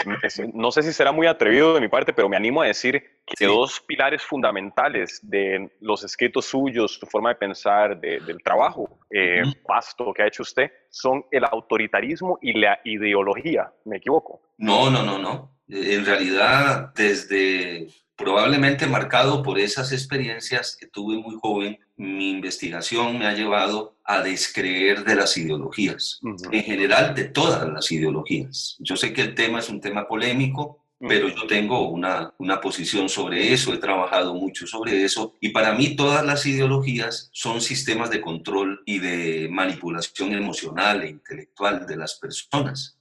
no 0.53 0.71
sé 0.71 0.83
si 0.83 0.93
será 0.93 1.13
muy 1.13 1.27
atrevido 1.27 1.75
de 1.75 1.81
mi 1.81 1.89
parte, 1.89 2.13
pero 2.13 2.29
me 2.29 2.37
animo 2.37 2.61
a 2.61 2.67
decir 2.67 3.03
que 3.25 3.47
dos 3.47 3.81
pilares 3.81 4.23
fundamentales 4.23 5.21
de 5.23 5.71
los 5.81 6.05
escritos 6.05 6.45
suyos, 6.45 6.99
su 7.01 7.07
forma 7.07 7.31
de 7.31 7.37
pensar, 7.37 7.99
del 7.99 8.43
trabajo 8.43 8.99
eh, 9.11 9.43
vasto 9.67 10.13
que 10.13 10.23
ha 10.23 10.27
hecho 10.27 10.43
usted, 10.43 10.71
son 10.91 11.25
el 11.31 11.45
autoritarismo 11.45 12.39
y 12.43 12.59
la 12.59 12.81
ideología. 12.85 13.73
¿Me 13.85 13.97
equivoco? 13.97 14.43
No, 14.59 14.91
no, 14.91 15.03
no, 15.03 15.19
no. 15.19 15.51
En 15.69 16.05
realidad, 16.05 16.93
desde 16.95 17.89
probablemente 18.17 18.87
marcado 18.87 19.43
por 19.43 19.59
esas 19.59 19.93
experiencias 19.93 20.77
que 20.79 20.87
tuve 20.87 21.17
muy 21.17 21.37
joven, 21.41 21.79
mi 21.97 22.31
investigación 22.31 23.19
me 23.19 23.27
ha 23.27 23.35
llevado 23.35 23.97
a 24.05 24.23
descreer 24.23 25.05
de 25.05 25.15
las 25.15 25.37
ideologías, 25.37 26.21
en 26.51 26.63
general 26.63 27.15
de 27.15 27.25
todas 27.25 27.69
las 27.69 27.91
ideologías. 27.91 28.77
Yo 28.81 28.97
sé 28.97 29.13
que 29.13 29.23
el 29.23 29.35
tema 29.35 29.61
es 29.61 29.69
un 29.69 29.81
tema 29.81 30.07
polémico, 30.07 30.81
pero 31.07 31.29
yo 31.29 31.47
tengo 31.47 31.89
una, 31.89 32.33
una 32.39 32.61
posición 32.61 33.09
sobre 33.09 33.53
eso, 33.53 33.75
he 33.75 33.79
trabajado 33.79 34.35
mucho 34.35 34.67
sobre 34.67 35.05
eso, 35.05 35.35
y 35.41 35.51
para 35.51 35.75
mí 35.75 35.97
todas 35.97 36.25
las 36.25 36.47
ideologías 36.47 37.29
son 37.33 37.61
sistemas 37.61 38.11
de 38.11 38.21
control 38.21 38.83
y 38.87 38.99
de 38.99 39.49
manipulación 39.51 40.33
emocional 40.33 41.03
e 41.03 41.11
intelectual 41.11 41.87
de 41.87 41.97
las 41.97 42.15
personas. 42.15 42.99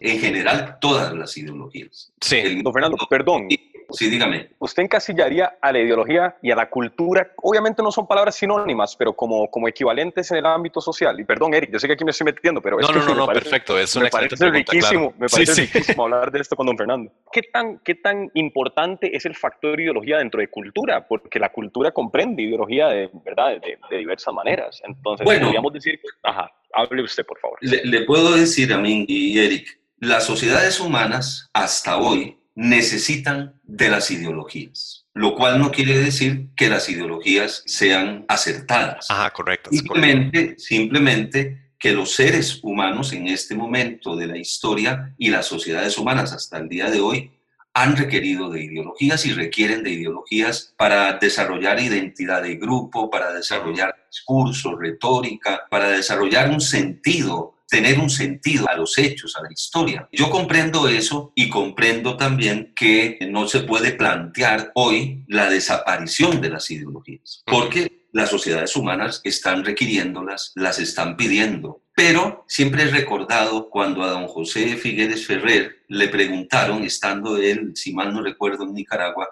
En 0.00 0.18
general, 0.18 0.78
todas 0.80 1.14
las 1.14 1.36
ideologías. 1.36 2.12
Sí, 2.20 2.62
don 2.62 2.72
Fernando, 2.72 2.96
perdón. 3.08 3.48
Sí, 3.92 4.10
dígame. 4.10 4.50
¿Usted 4.58 4.82
encasillaría 4.82 5.56
a 5.60 5.72
la 5.72 5.78
ideología 5.78 6.36
y 6.42 6.50
a 6.50 6.56
la 6.56 6.68
cultura? 6.68 7.32
Obviamente 7.36 7.82
no 7.82 7.92
son 7.92 8.06
palabras 8.06 8.34
sinónimas, 8.34 8.96
pero 8.96 9.14
como, 9.14 9.50
como 9.50 9.68
equivalentes 9.68 10.30
en 10.30 10.38
el 10.38 10.46
ámbito 10.46 10.80
social. 10.80 11.18
Y 11.18 11.24
perdón, 11.24 11.54
Eric, 11.54 11.70
yo 11.72 11.78
sé 11.78 11.86
que 11.86 11.94
aquí 11.94 12.04
me 12.04 12.10
estoy 12.10 12.24
metiendo, 12.26 12.60
pero 12.60 12.80
es 12.80 12.88
no, 12.88 12.94
no, 12.94 13.14
no, 13.14 13.26
perfecto. 13.26 13.78
Es 13.78 13.96
me 13.96 14.10
parece 14.10 14.50
riquísimo, 14.50 15.14
me 15.18 15.28
parece 15.28 15.62
riquísimo 15.62 16.04
hablar 16.04 16.30
de 16.30 16.40
esto 16.40 16.56
con 16.56 16.66
don 16.66 16.76
Fernando. 16.76 17.12
¿Qué 17.32 17.42
tan, 17.42 17.78
¿Qué 17.78 17.94
tan 17.94 18.30
importante 18.34 19.14
es 19.16 19.24
el 19.26 19.34
factor 19.34 19.80
ideología 19.80 20.18
dentro 20.18 20.40
de 20.40 20.48
cultura? 20.48 21.06
Porque 21.06 21.38
la 21.38 21.50
cultura 21.50 21.92
comprende 21.92 22.42
ideología 22.42 22.88
de, 22.88 23.10
¿verdad? 23.24 23.60
de, 23.60 23.96
diversas 23.96 24.34
maneras. 24.34 24.80
Entonces, 24.84 25.24
podríamos 25.24 25.72
decir, 25.72 26.00
ajá, 26.22 26.50
hable 26.72 27.02
usted, 27.02 27.24
por 27.26 27.38
favor. 27.38 27.58
Le, 27.60 27.84
le 27.84 28.02
puedo 28.02 28.32
decir 28.32 28.72
a 28.72 28.78
mí 28.78 29.04
y 29.08 29.38
Eric, 29.38 29.78
las 29.98 30.24
sociedades 30.24 30.80
humanas 30.80 31.48
hasta 31.52 31.96
hoy 31.98 32.41
necesitan 32.54 33.60
de 33.62 33.88
las 33.88 34.10
ideologías, 34.10 35.06
lo 35.14 35.34
cual 35.34 35.58
no 35.58 35.70
quiere 35.70 35.98
decir 35.98 36.48
que 36.56 36.68
las 36.68 36.88
ideologías 36.88 37.62
sean 37.66 38.24
acertadas. 38.28 39.10
Ajá, 39.10 39.30
correcto. 39.30 39.70
Simplemente, 39.70 40.54
simplemente 40.58 41.72
que 41.78 41.92
los 41.92 42.14
seres 42.14 42.60
humanos 42.62 43.12
en 43.12 43.26
este 43.26 43.54
momento 43.54 44.14
de 44.14 44.26
la 44.26 44.38
historia 44.38 45.14
y 45.18 45.30
las 45.30 45.46
sociedades 45.46 45.98
humanas 45.98 46.32
hasta 46.32 46.58
el 46.58 46.68
día 46.68 46.90
de 46.90 47.00
hoy 47.00 47.32
han 47.74 47.96
requerido 47.96 48.50
de 48.50 48.64
ideologías 48.64 49.24
y 49.26 49.32
requieren 49.32 49.82
de 49.82 49.90
ideologías 49.90 50.74
para 50.76 51.14
desarrollar 51.14 51.80
identidad 51.80 52.42
de 52.42 52.56
grupo, 52.56 53.10
para 53.10 53.32
desarrollar 53.32 53.96
discurso, 54.10 54.76
retórica, 54.76 55.62
para 55.70 55.88
desarrollar 55.88 56.50
un 56.50 56.60
sentido 56.60 57.56
tener 57.72 57.98
un 57.98 58.10
sentido 58.10 58.68
a 58.68 58.76
los 58.76 58.98
hechos, 58.98 59.34
a 59.34 59.42
la 59.42 59.50
historia. 59.50 60.06
Yo 60.12 60.28
comprendo 60.28 60.88
eso 60.88 61.32
y 61.34 61.48
comprendo 61.48 62.18
también 62.18 62.74
que 62.76 63.18
no 63.30 63.48
se 63.48 63.60
puede 63.60 63.92
plantear 63.92 64.72
hoy 64.74 65.24
la 65.26 65.48
desaparición 65.48 66.42
de 66.42 66.50
las 66.50 66.70
ideologías, 66.70 67.42
porque 67.46 68.08
las 68.12 68.28
sociedades 68.28 68.76
humanas 68.76 69.22
están 69.24 69.64
requiriéndolas, 69.64 70.52
las 70.54 70.78
están 70.80 71.16
pidiendo. 71.16 71.80
Pero 71.96 72.44
siempre 72.46 72.82
he 72.82 72.90
recordado 72.90 73.70
cuando 73.70 74.02
a 74.02 74.10
don 74.10 74.26
José 74.28 74.76
Figueres 74.76 75.26
Ferrer 75.26 75.78
le 75.88 76.08
preguntaron, 76.08 76.84
estando 76.84 77.38
él, 77.38 77.72
si 77.74 77.94
mal 77.94 78.12
no 78.12 78.20
recuerdo, 78.20 78.64
en 78.64 78.74
Nicaragua, 78.74 79.30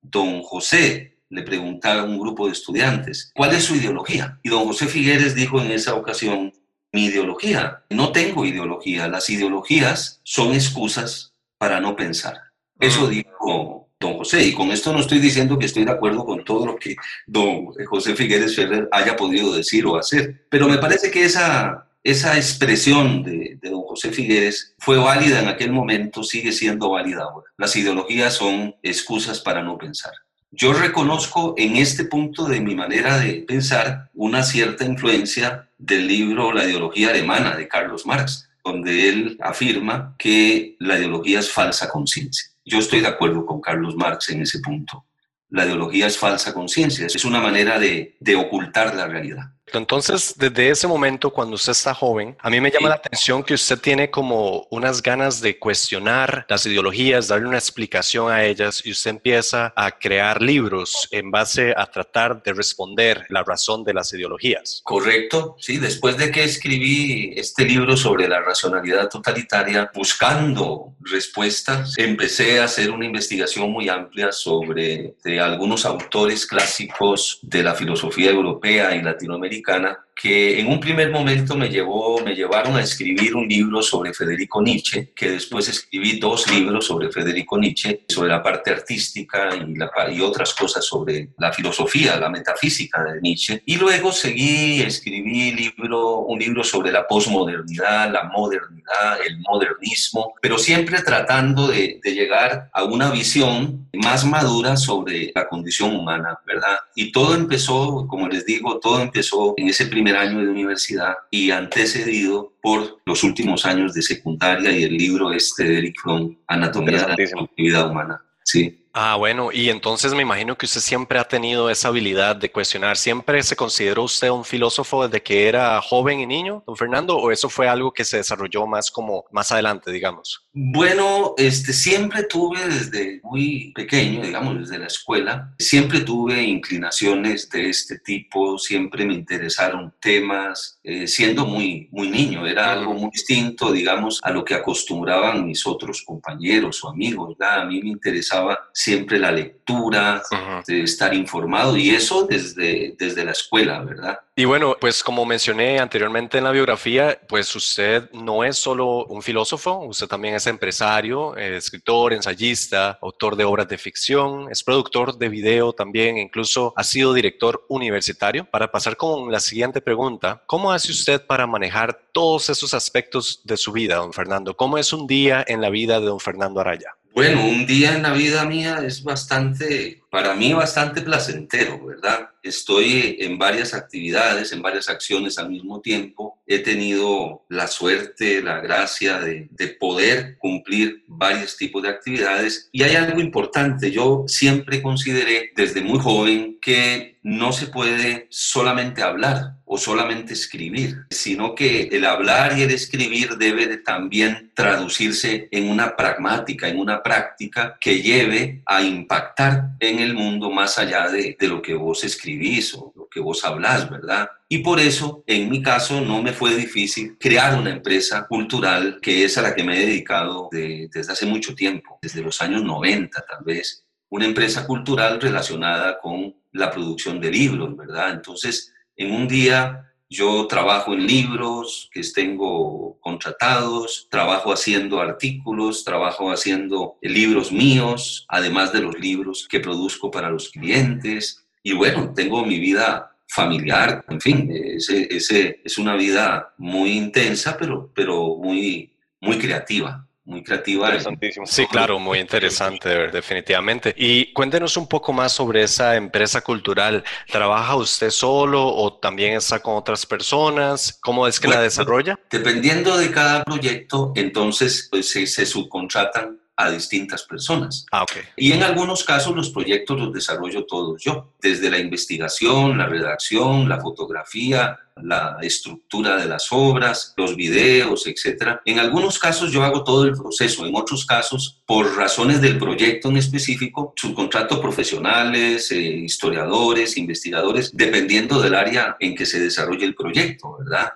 don 0.00 0.40
José, 0.40 1.18
le 1.28 1.42
preguntaron 1.42 2.04
a 2.04 2.08
un 2.08 2.18
grupo 2.18 2.46
de 2.46 2.52
estudiantes, 2.52 3.30
¿cuál 3.34 3.52
es 3.52 3.64
su 3.64 3.74
ideología? 3.74 4.38
Y 4.42 4.48
don 4.48 4.64
José 4.64 4.86
Figueres 4.86 5.34
dijo 5.34 5.60
en 5.60 5.70
esa 5.72 5.94
ocasión, 5.94 6.54
mi 6.92 7.06
ideología. 7.06 7.82
No 7.90 8.12
tengo 8.12 8.44
ideología. 8.44 9.08
Las 9.08 9.28
ideologías 9.30 10.20
son 10.22 10.52
excusas 10.52 11.34
para 11.58 11.80
no 11.80 11.96
pensar. 11.96 12.36
Eso 12.78 13.08
dijo 13.08 13.88
don 13.98 14.18
José. 14.18 14.44
Y 14.44 14.52
con 14.52 14.70
esto 14.70 14.92
no 14.92 15.00
estoy 15.00 15.18
diciendo 15.18 15.58
que 15.58 15.66
estoy 15.66 15.84
de 15.84 15.92
acuerdo 15.92 16.24
con 16.24 16.44
todo 16.44 16.66
lo 16.66 16.76
que 16.76 16.96
don 17.26 17.66
José 17.86 18.14
Figueres 18.14 18.54
Ferrer 18.54 18.88
haya 18.92 19.16
podido 19.16 19.54
decir 19.54 19.86
o 19.86 19.96
hacer. 19.96 20.44
Pero 20.50 20.68
me 20.68 20.78
parece 20.78 21.10
que 21.10 21.24
esa, 21.24 21.88
esa 22.02 22.36
expresión 22.36 23.22
de, 23.22 23.58
de, 23.60 23.70
don 23.70 23.82
José 23.82 24.10
Figueres 24.10 24.74
fue 24.78 24.98
válida 24.98 25.40
en 25.40 25.48
aquel 25.48 25.72
momento, 25.72 26.22
sigue 26.22 26.52
siendo 26.52 26.90
válida 26.90 27.22
ahora. 27.22 27.46
Las 27.56 27.74
ideologías 27.76 28.34
son 28.34 28.74
excusas 28.82 29.40
para 29.40 29.62
no 29.62 29.78
pensar. 29.78 30.12
Yo 30.54 30.74
reconozco 30.74 31.54
en 31.56 31.76
este 31.78 32.04
punto 32.04 32.44
de 32.44 32.60
mi 32.60 32.74
manera 32.74 33.18
de 33.18 33.36
pensar 33.36 34.10
una 34.12 34.42
cierta 34.42 34.84
influencia 34.84 35.70
del 35.78 36.06
libro 36.06 36.52
La 36.52 36.64
ideología 36.64 37.08
alemana 37.08 37.56
de 37.56 37.66
Carlos 37.66 38.04
Marx, 38.04 38.50
donde 38.62 39.08
él 39.08 39.38
afirma 39.40 40.14
que 40.18 40.76
la 40.78 40.98
ideología 40.98 41.40
es 41.40 41.50
falsa 41.50 41.88
conciencia. 41.88 42.50
Yo 42.66 42.80
estoy 42.80 43.00
de 43.00 43.08
acuerdo 43.08 43.46
con 43.46 43.62
Carlos 43.62 43.96
Marx 43.96 44.28
en 44.28 44.42
ese 44.42 44.58
punto. 44.58 45.06
La 45.48 45.64
ideología 45.64 46.06
es 46.06 46.18
falsa 46.18 46.52
conciencia, 46.52 47.06
es 47.06 47.24
una 47.24 47.40
manera 47.40 47.78
de, 47.78 48.14
de 48.20 48.36
ocultar 48.36 48.94
la 48.94 49.06
realidad. 49.06 49.51
Entonces, 49.72 50.34
desde 50.36 50.70
ese 50.70 50.86
momento, 50.86 51.30
cuando 51.30 51.54
usted 51.54 51.72
está 51.72 51.94
joven, 51.94 52.36
a 52.40 52.50
mí 52.50 52.60
me 52.60 52.70
llama 52.70 52.88
la 52.88 52.96
atención 52.96 53.42
que 53.42 53.54
usted 53.54 53.78
tiene 53.78 54.10
como 54.10 54.66
unas 54.70 55.02
ganas 55.02 55.40
de 55.40 55.58
cuestionar 55.58 56.44
las 56.48 56.66
ideologías, 56.66 57.28
darle 57.28 57.48
una 57.48 57.58
explicación 57.58 58.30
a 58.30 58.44
ellas 58.44 58.84
y 58.84 58.90
usted 58.90 59.12
empieza 59.12 59.72
a 59.76 59.92
crear 59.92 60.42
libros 60.42 61.08
en 61.10 61.30
base 61.30 61.74
a 61.76 61.86
tratar 61.86 62.42
de 62.42 62.52
responder 62.52 63.24
la 63.28 63.44
razón 63.44 63.84
de 63.84 63.94
las 63.94 64.12
ideologías. 64.12 64.82
Correcto, 64.84 65.56
sí. 65.58 65.78
Después 65.78 66.16
de 66.16 66.30
que 66.30 66.44
escribí 66.44 67.32
este 67.36 67.64
libro 67.64 67.96
sobre 67.96 68.28
la 68.28 68.40
racionalidad 68.40 69.08
totalitaria, 69.08 69.90
buscando 69.94 70.94
respuestas, 71.00 71.96
empecé 71.98 72.60
a 72.60 72.64
hacer 72.64 72.90
una 72.90 73.06
investigación 73.06 73.70
muy 73.70 73.88
amplia 73.88 74.32
sobre 74.32 75.14
algunos 75.40 75.86
autores 75.86 76.46
clásicos 76.46 77.38
de 77.42 77.62
la 77.62 77.74
filosofía 77.74 78.30
europea 78.30 78.94
y 78.94 79.02
latinoamericana 79.02 79.51
Americana 79.52 79.98
que 80.14 80.60
en 80.60 80.68
un 80.68 80.78
primer 80.78 81.10
momento 81.10 81.56
me, 81.56 81.68
llevó, 81.68 82.20
me 82.20 82.34
llevaron 82.34 82.76
a 82.76 82.82
escribir 82.82 83.34
un 83.34 83.48
libro 83.48 83.82
sobre 83.82 84.12
Federico 84.12 84.62
Nietzsche, 84.62 85.12
que 85.14 85.30
después 85.30 85.68
escribí 85.68 86.18
dos 86.18 86.50
libros 86.50 86.86
sobre 86.86 87.10
Federico 87.10 87.58
Nietzsche, 87.58 88.04
sobre 88.08 88.28
la 88.28 88.42
parte 88.42 88.70
artística 88.70 89.50
y, 89.56 89.74
la, 89.74 89.90
y 90.12 90.20
otras 90.20 90.54
cosas 90.54 90.84
sobre 90.84 91.30
la 91.38 91.52
filosofía, 91.52 92.18
la 92.18 92.28
metafísica 92.28 93.02
de 93.02 93.20
Nietzsche. 93.20 93.62
Y 93.66 93.76
luego 93.76 94.12
seguí, 94.12 94.82
escribí 94.82 95.52
libro, 95.52 96.18
un 96.20 96.38
libro 96.38 96.62
sobre 96.62 96.92
la 96.92 97.06
posmodernidad, 97.06 98.12
la 98.12 98.24
modernidad, 98.24 99.18
el 99.26 99.38
modernismo, 99.38 100.34
pero 100.40 100.58
siempre 100.58 101.00
tratando 101.02 101.68
de, 101.68 102.00
de 102.02 102.14
llegar 102.14 102.70
a 102.72 102.84
una 102.84 103.10
visión 103.10 103.88
más 103.94 104.24
madura 104.24 104.76
sobre 104.76 105.32
la 105.34 105.48
condición 105.48 105.96
humana, 105.96 106.38
¿verdad? 106.46 106.76
Y 106.94 107.12
todo 107.12 107.34
empezó, 107.34 108.06
como 108.08 108.28
les 108.28 108.44
digo, 108.46 108.78
todo 108.78 109.00
empezó 109.00 109.54
en 109.56 109.68
ese 109.68 109.86
primer 109.86 110.01
año 110.10 110.40
de 110.40 110.48
universidad 110.48 111.14
y 111.30 111.50
antecedido 111.50 112.52
por 112.60 113.00
los 113.06 113.22
últimos 113.24 113.64
años 113.64 113.94
de 113.94 114.02
secundaria 114.02 114.70
y 114.72 114.82
el 114.84 114.96
libro 114.96 115.32
este 115.32 115.64
de 115.64 115.78
Eric 115.78 115.96
Fromm, 116.02 116.36
Anatomía 116.46 117.06
de 117.06 117.26
la 117.26 117.42
Actividad 117.42 117.90
Humana. 117.90 118.24
Sí. 118.42 118.81
Ah, 118.94 119.16
bueno, 119.16 119.50
y 119.52 119.70
entonces 119.70 120.12
me 120.12 120.20
imagino 120.20 120.58
que 120.58 120.66
usted 120.66 120.82
siempre 120.82 121.18
ha 121.18 121.24
tenido 121.24 121.70
esa 121.70 121.88
habilidad 121.88 122.36
de 122.36 122.50
cuestionar. 122.50 122.98
¿Siempre 122.98 123.42
se 123.42 123.56
consideró 123.56 124.02
usted 124.02 124.28
un 124.28 124.44
filósofo 124.44 125.06
desde 125.06 125.22
que 125.22 125.48
era 125.48 125.80
joven 125.80 126.20
y 126.20 126.26
niño, 126.26 126.62
don 126.66 126.76
Fernando, 126.76 127.16
o 127.16 127.30
eso 127.30 127.48
fue 127.48 127.68
algo 127.68 127.90
que 127.92 128.04
se 128.04 128.18
desarrolló 128.18 128.66
más 128.66 128.90
como 128.90 129.24
más 129.30 129.50
adelante, 129.50 129.90
digamos? 129.90 130.46
Bueno, 130.52 131.32
este, 131.38 131.72
siempre 131.72 132.24
tuve 132.24 132.66
desde 132.66 133.20
muy 133.22 133.72
pequeño, 133.74 134.20
digamos, 134.20 134.58
desde 134.58 134.78
la 134.78 134.88
escuela, 134.88 135.54
siempre 135.58 136.00
tuve 136.00 136.42
inclinaciones 136.42 137.48
de 137.48 137.70
este 137.70 137.98
tipo, 138.00 138.58
siempre 138.58 139.06
me 139.06 139.14
interesaron 139.14 139.94
temas, 140.00 140.78
eh, 140.84 141.06
siendo 141.06 141.46
muy, 141.46 141.88
muy 141.92 142.10
niño, 142.10 142.46
era 142.46 142.72
algo 142.72 142.92
muy 142.92 143.10
distinto, 143.10 143.72
digamos, 143.72 144.20
a 144.22 144.30
lo 144.30 144.44
que 144.44 144.54
acostumbraban 144.54 145.46
mis 145.46 145.66
otros 145.66 146.02
compañeros 146.02 146.84
o 146.84 146.90
amigos, 146.90 147.34
¿verdad? 147.38 147.62
A 147.62 147.64
mí 147.64 147.80
me 147.80 147.88
interesaba 147.88 148.58
siempre 148.82 149.18
la 149.18 149.30
lectura, 149.30 150.22
de 150.66 150.82
estar 150.82 151.14
informado 151.14 151.76
y 151.76 151.90
eso 151.90 152.26
desde, 152.26 152.94
desde 152.98 153.24
la 153.24 153.30
escuela, 153.30 153.80
¿verdad? 153.80 154.18
Y 154.34 154.44
bueno, 154.44 154.76
pues 154.80 155.04
como 155.04 155.24
mencioné 155.24 155.78
anteriormente 155.78 156.38
en 156.38 156.44
la 156.44 156.50
biografía, 156.50 157.20
pues 157.28 157.54
usted 157.54 158.10
no 158.12 158.42
es 158.44 158.56
solo 158.56 159.04
un 159.06 159.22
filósofo, 159.22 159.78
usted 159.84 160.08
también 160.08 160.34
es 160.34 160.46
empresario, 160.46 161.36
escritor, 161.36 162.12
ensayista, 162.12 162.98
autor 163.00 163.36
de 163.36 163.44
obras 163.44 163.68
de 163.68 163.78
ficción, 163.78 164.48
es 164.50 164.64
productor 164.64 165.16
de 165.16 165.28
video 165.28 165.72
también, 165.72 166.18
incluso 166.18 166.72
ha 166.76 166.82
sido 166.82 167.14
director 167.14 167.64
universitario. 167.68 168.44
Para 168.44 168.70
pasar 168.70 168.96
con 168.96 169.30
la 169.30 169.38
siguiente 169.38 169.80
pregunta, 169.80 170.42
¿cómo 170.46 170.72
hace 170.72 170.90
usted 170.90 171.24
para 171.24 171.46
manejar 171.46 172.00
todos 172.12 172.50
esos 172.50 172.74
aspectos 172.74 173.42
de 173.44 173.56
su 173.56 173.70
vida, 173.70 173.96
don 173.96 174.12
Fernando? 174.12 174.56
¿Cómo 174.56 174.76
es 174.76 174.92
un 174.92 175.06
día 175.06 175.44
en 175.46 175.60
la 175.60 175.70
vida 175.70 176.00
de 176.00 176.06
don 176.06 176.20
Fernando 176.20 176.60
Araya? 176.60 176.96
Bueno, 177.14 177.44
un 177.46 177.66
día 177.66 177.94
en 177.94 178.02
la 178.02 178.14
vida 178.14 178.46
mía 178.46 178.80
es 178.86 179.02
bastante, 179.02 180.02
para 180.08 180.34
mí 180.34 180.54
bastante 180.54 181.02
placentero, 181.02 181.84
¿verdad? 181.84 182.30
Estoy 182.42 183.18
en 183.20 183.36
varias 183.36 183.74
actividades, 183.74 184.50
en 184.52 184.62
varias 184.62 184.88
acciones 184.88 185.36
al 185.36 185.50
mismo 185.50 185.82
tiempo. 185.82 186.38
He 186.46 186.60
tenido 186.60 187.44
la 187.50 187.66
suerte, 187.66 188.42
la 188.42 188.60
gracia 188.60 189.20
de, 189.20 189.46
de 189.50 189.68
poder 189.68 190.38
cumplir 190.38 191.04
varios 191.06 191.58
tipos 191.58 191.82
de 191.82 191.90
actividades. 191.90 192.70
Y 192.72 192.82
hay 192.82 192.96
algo 192.96 193.20
importante, 193.20 193.90
yo 193.90 194.24
siempre 194.26 194.80
consideré 194.80 195.52
desde 195.54 195.82
muy 195.82 195.98
joven 195.98 196.58
que 196.62 197.11
no 197.22 197.52
se 197.52 197.68
puede 197.68 198.26
solamente 198.30 199.02
hablar 199.02 199.56
o 199.64 199.78
solamente 199.78 200.32
escribir, 200.32 201.06
sino 201.10 201.54
que 201.54 201.84
el 201.92 202.04
hablar 202.04 202.58
y 202.58 202.62
el 202.62 202.70
escribir 202.72 203.36
debe 203.38 203.66
de 203.66 203.78
también 203.78 204.52
traducirse 204.54 205.48
en 205.50 205.70
una 205.70 205.96
pragmática, 205.96 206.68
en 206.68 206.78
una 206.78 207.02
práctica 207.02 207.78
que 207.80 208.02
lleve 208.02 208.62
a 208.66 208.82
impactar 208.82 209.70
en 209.78 210.00
el 210.00 210.14
mundo 210.14 210.50
más 210.50 210.78
allá 210.78 211.08
de, 211.08 211.36
de 211.38 211.48
lo 211.48 211.62
que 211.62 211.74
vos 211.74 212.04
escribís 212.04 212.74
o 212.74 212.92
lo 212.96 213.08
que 213.08 213.20
vos 213.20 213.44
hablás, 213.44 213.88
¿verdad? 213.88 214.28
Y 214.48 214.58
por 214.58 214.80
eso, 214.80 215.24
en 215.26 215.48
mi 215.48 215.62
caso, 215.62 216.00
no 216.00 216.20
me 216.22 216.32
fue 216.32 216.54
difícil 216.54 217.16
crear 217.18 217.58
una 217.58 217.70
empresa 217.70 218.26
cultural 218.26 218.98
que 219.00 219.24
es 219.24 219.38
a 219.38 219.42
la 219.42 219.54
que 219.54 219.64
me 219.64 219.76
he 219.76 219.86
dedicado 219.86 220.48
desde 220.50 221.12
hace 221.12 221.24
mucho 221.24 221.54
tiempo, 221.54 221.98
desde 222.02 222.20
los 222.20 222.42
años 222.42 222.62
90 222.62 223.24
tal 223.26 223.44
vez, 223.44 223.86
una 224.10 224.26
empresa 224.26 224.66
cultural 224.66 225.18
relacionada 225.18 225.98
con 225.98 226.34
la 226.52 226.70
producción 226.70 227.20
de 227.20 227.30
libros, 227.30 227.76
¿verdad? 227.76 228.12
Entonces, 228.12 228.72
en 228.96 229.12
un 229.12 229.26
día 229.26 229.88
yo 230.08 230.46
trabajo 230.46 230.92
en 230.92 231.06
libros 231.06 231.88
que 231.90 232.02
tengo 232.14 232.98
contratados, 233.00 234.08
trabajo 234.10 234.52
haciendo 234.52 235.00
artículos, 235.00 235.84
trabajo 235.84 236.30
haciendo 236.30 236.98
libros 237.00 237.50
míos, 237.50 238.26
además 238.28 238.74
de 238.74 238.82
los 238.82 238.98
libros 239.00 239.48
que 239.48 239.60
produzco 239.60 240.10
para 240.10 240.28
los 240.28 240.50
clientes. 240.50 241.46
Y 241.62 241.72
bueno, 241.72 242.12
tengo 242.14 242.44
mi 242.44 242.58
vida 242.58 243.16
familiar, 243.26 244.04
en 244.08 244.20
fin, 244.20 244.50
ese, 244.52 245.62
es 245.64 245.78
una 245.78 245.96
vida 245.96 246.52
muy 246.58 246.90
intensa, 246.90 247.56
pero, 247.58 247.90
pero 247.94 248.36
muy, 248.36 248.92
muy 249.18 249.38
creativa 249.38 250.06
muy 250.24 250.42
creativa. 250.42 250.86
Interesantísimo. 250.86 251.46
Sí, 251.46 251.66
claro, 251.66 251.98
muy 251.98 252.18
interesante, 252.18 252.88
definitivamente. 253.12 253.94
Y 253.96 254.32
cuéntenos 254.32 254.76
un 254.76 254.86
poco 254.86 255.12
más 255.12 255.32
sobre 255.32 255.62
esa 255.62 255.96
empresa 255.96 256.40
cultural. 256.40 257.02
¿Trabaja 257.30 257.74
usted 257.76 258.10
solo 258.10 258.66
o 258.66 258.94
también 258.94 259.34
está 259.34 259.60
con 259.60 259.76
otras 259.76 260.06
personas? 260.06 260.98
¿Cómo 261.00 261.26
es 261.26 261.40
que 261.40 261.48
la 261.48 261.60
desarrolla? 261.60 262.18
Dependiendo 262.30 262.96
de 262.96 263.10
cada 263.10 263.42
proyecto, 263.44 264.12
entonces 264.14 264.88
pues, 264.90 265.10
se, 265.10 265.26
se 265.26 265.44
subcontratan 265.46 266.38
a 266.56 266.70
distintas 266.70 267.24
personas. 267.24 267.86
Ah, 267.90 268.02
okay. 268.02 268.22
Y 268.36 268.52
en 268.52 268.62
algunos 268.62 269.04
casos 269.04 269.34
los 269.34 269.50
proyectos 269.50 269.98
los 269.98 270.12
desarrollo 270.12 270.64
todos 270.66 271.02
yo, 271.02 271.32
desde 271.40 271.70
la 271.70 271.78
investigación, 271.78 272.78
la 272.78 272.86
redacción, 272.86 273.68
la 273.68 273.80
fotografía, 273.80 274.78
la 275.02 275.38
estructura 275.42 276.16
de 276.16 276.26
las 276.26 276.48
obras, 276.50 277.14
los 277.16 277.36
videos, 277.36 278.06
etc. 278.06 278.58
En 278.64 278.78
algunos 278.78 279.18
casos 279.18 279.52
yo 279.52 279.62
hago 279.62 279.84
todo 279.84 280.04
el 280.04 280.12
proceso, 280.12 280.66
en 280.66 280.74
otros 280.74 281.06
casos, 281.06 281.62
por 281.66 281.96
razones 281.96 282.40
del 282.40 282.58
proyecto 282.58 283.08
en 283.08 283.16
específico, 283.16 283.92
subcontrato 283.96 284.60
profesionales, 284.60 285.70
eh, 285.72 285.76
historiadores, 285.78 286.96
investigadores, 286.96 287.70
dependiendo 287.74 288.40
del 288.40 288.54
área 288.54 288.96
en 289.00 289.14
que 289.14 289.26
se 289.26 289.40
desarrolle 289.40 289.86
el 289.86 289.94
proyecto, 289.94 290.56
¿verdad? 290.58 290.92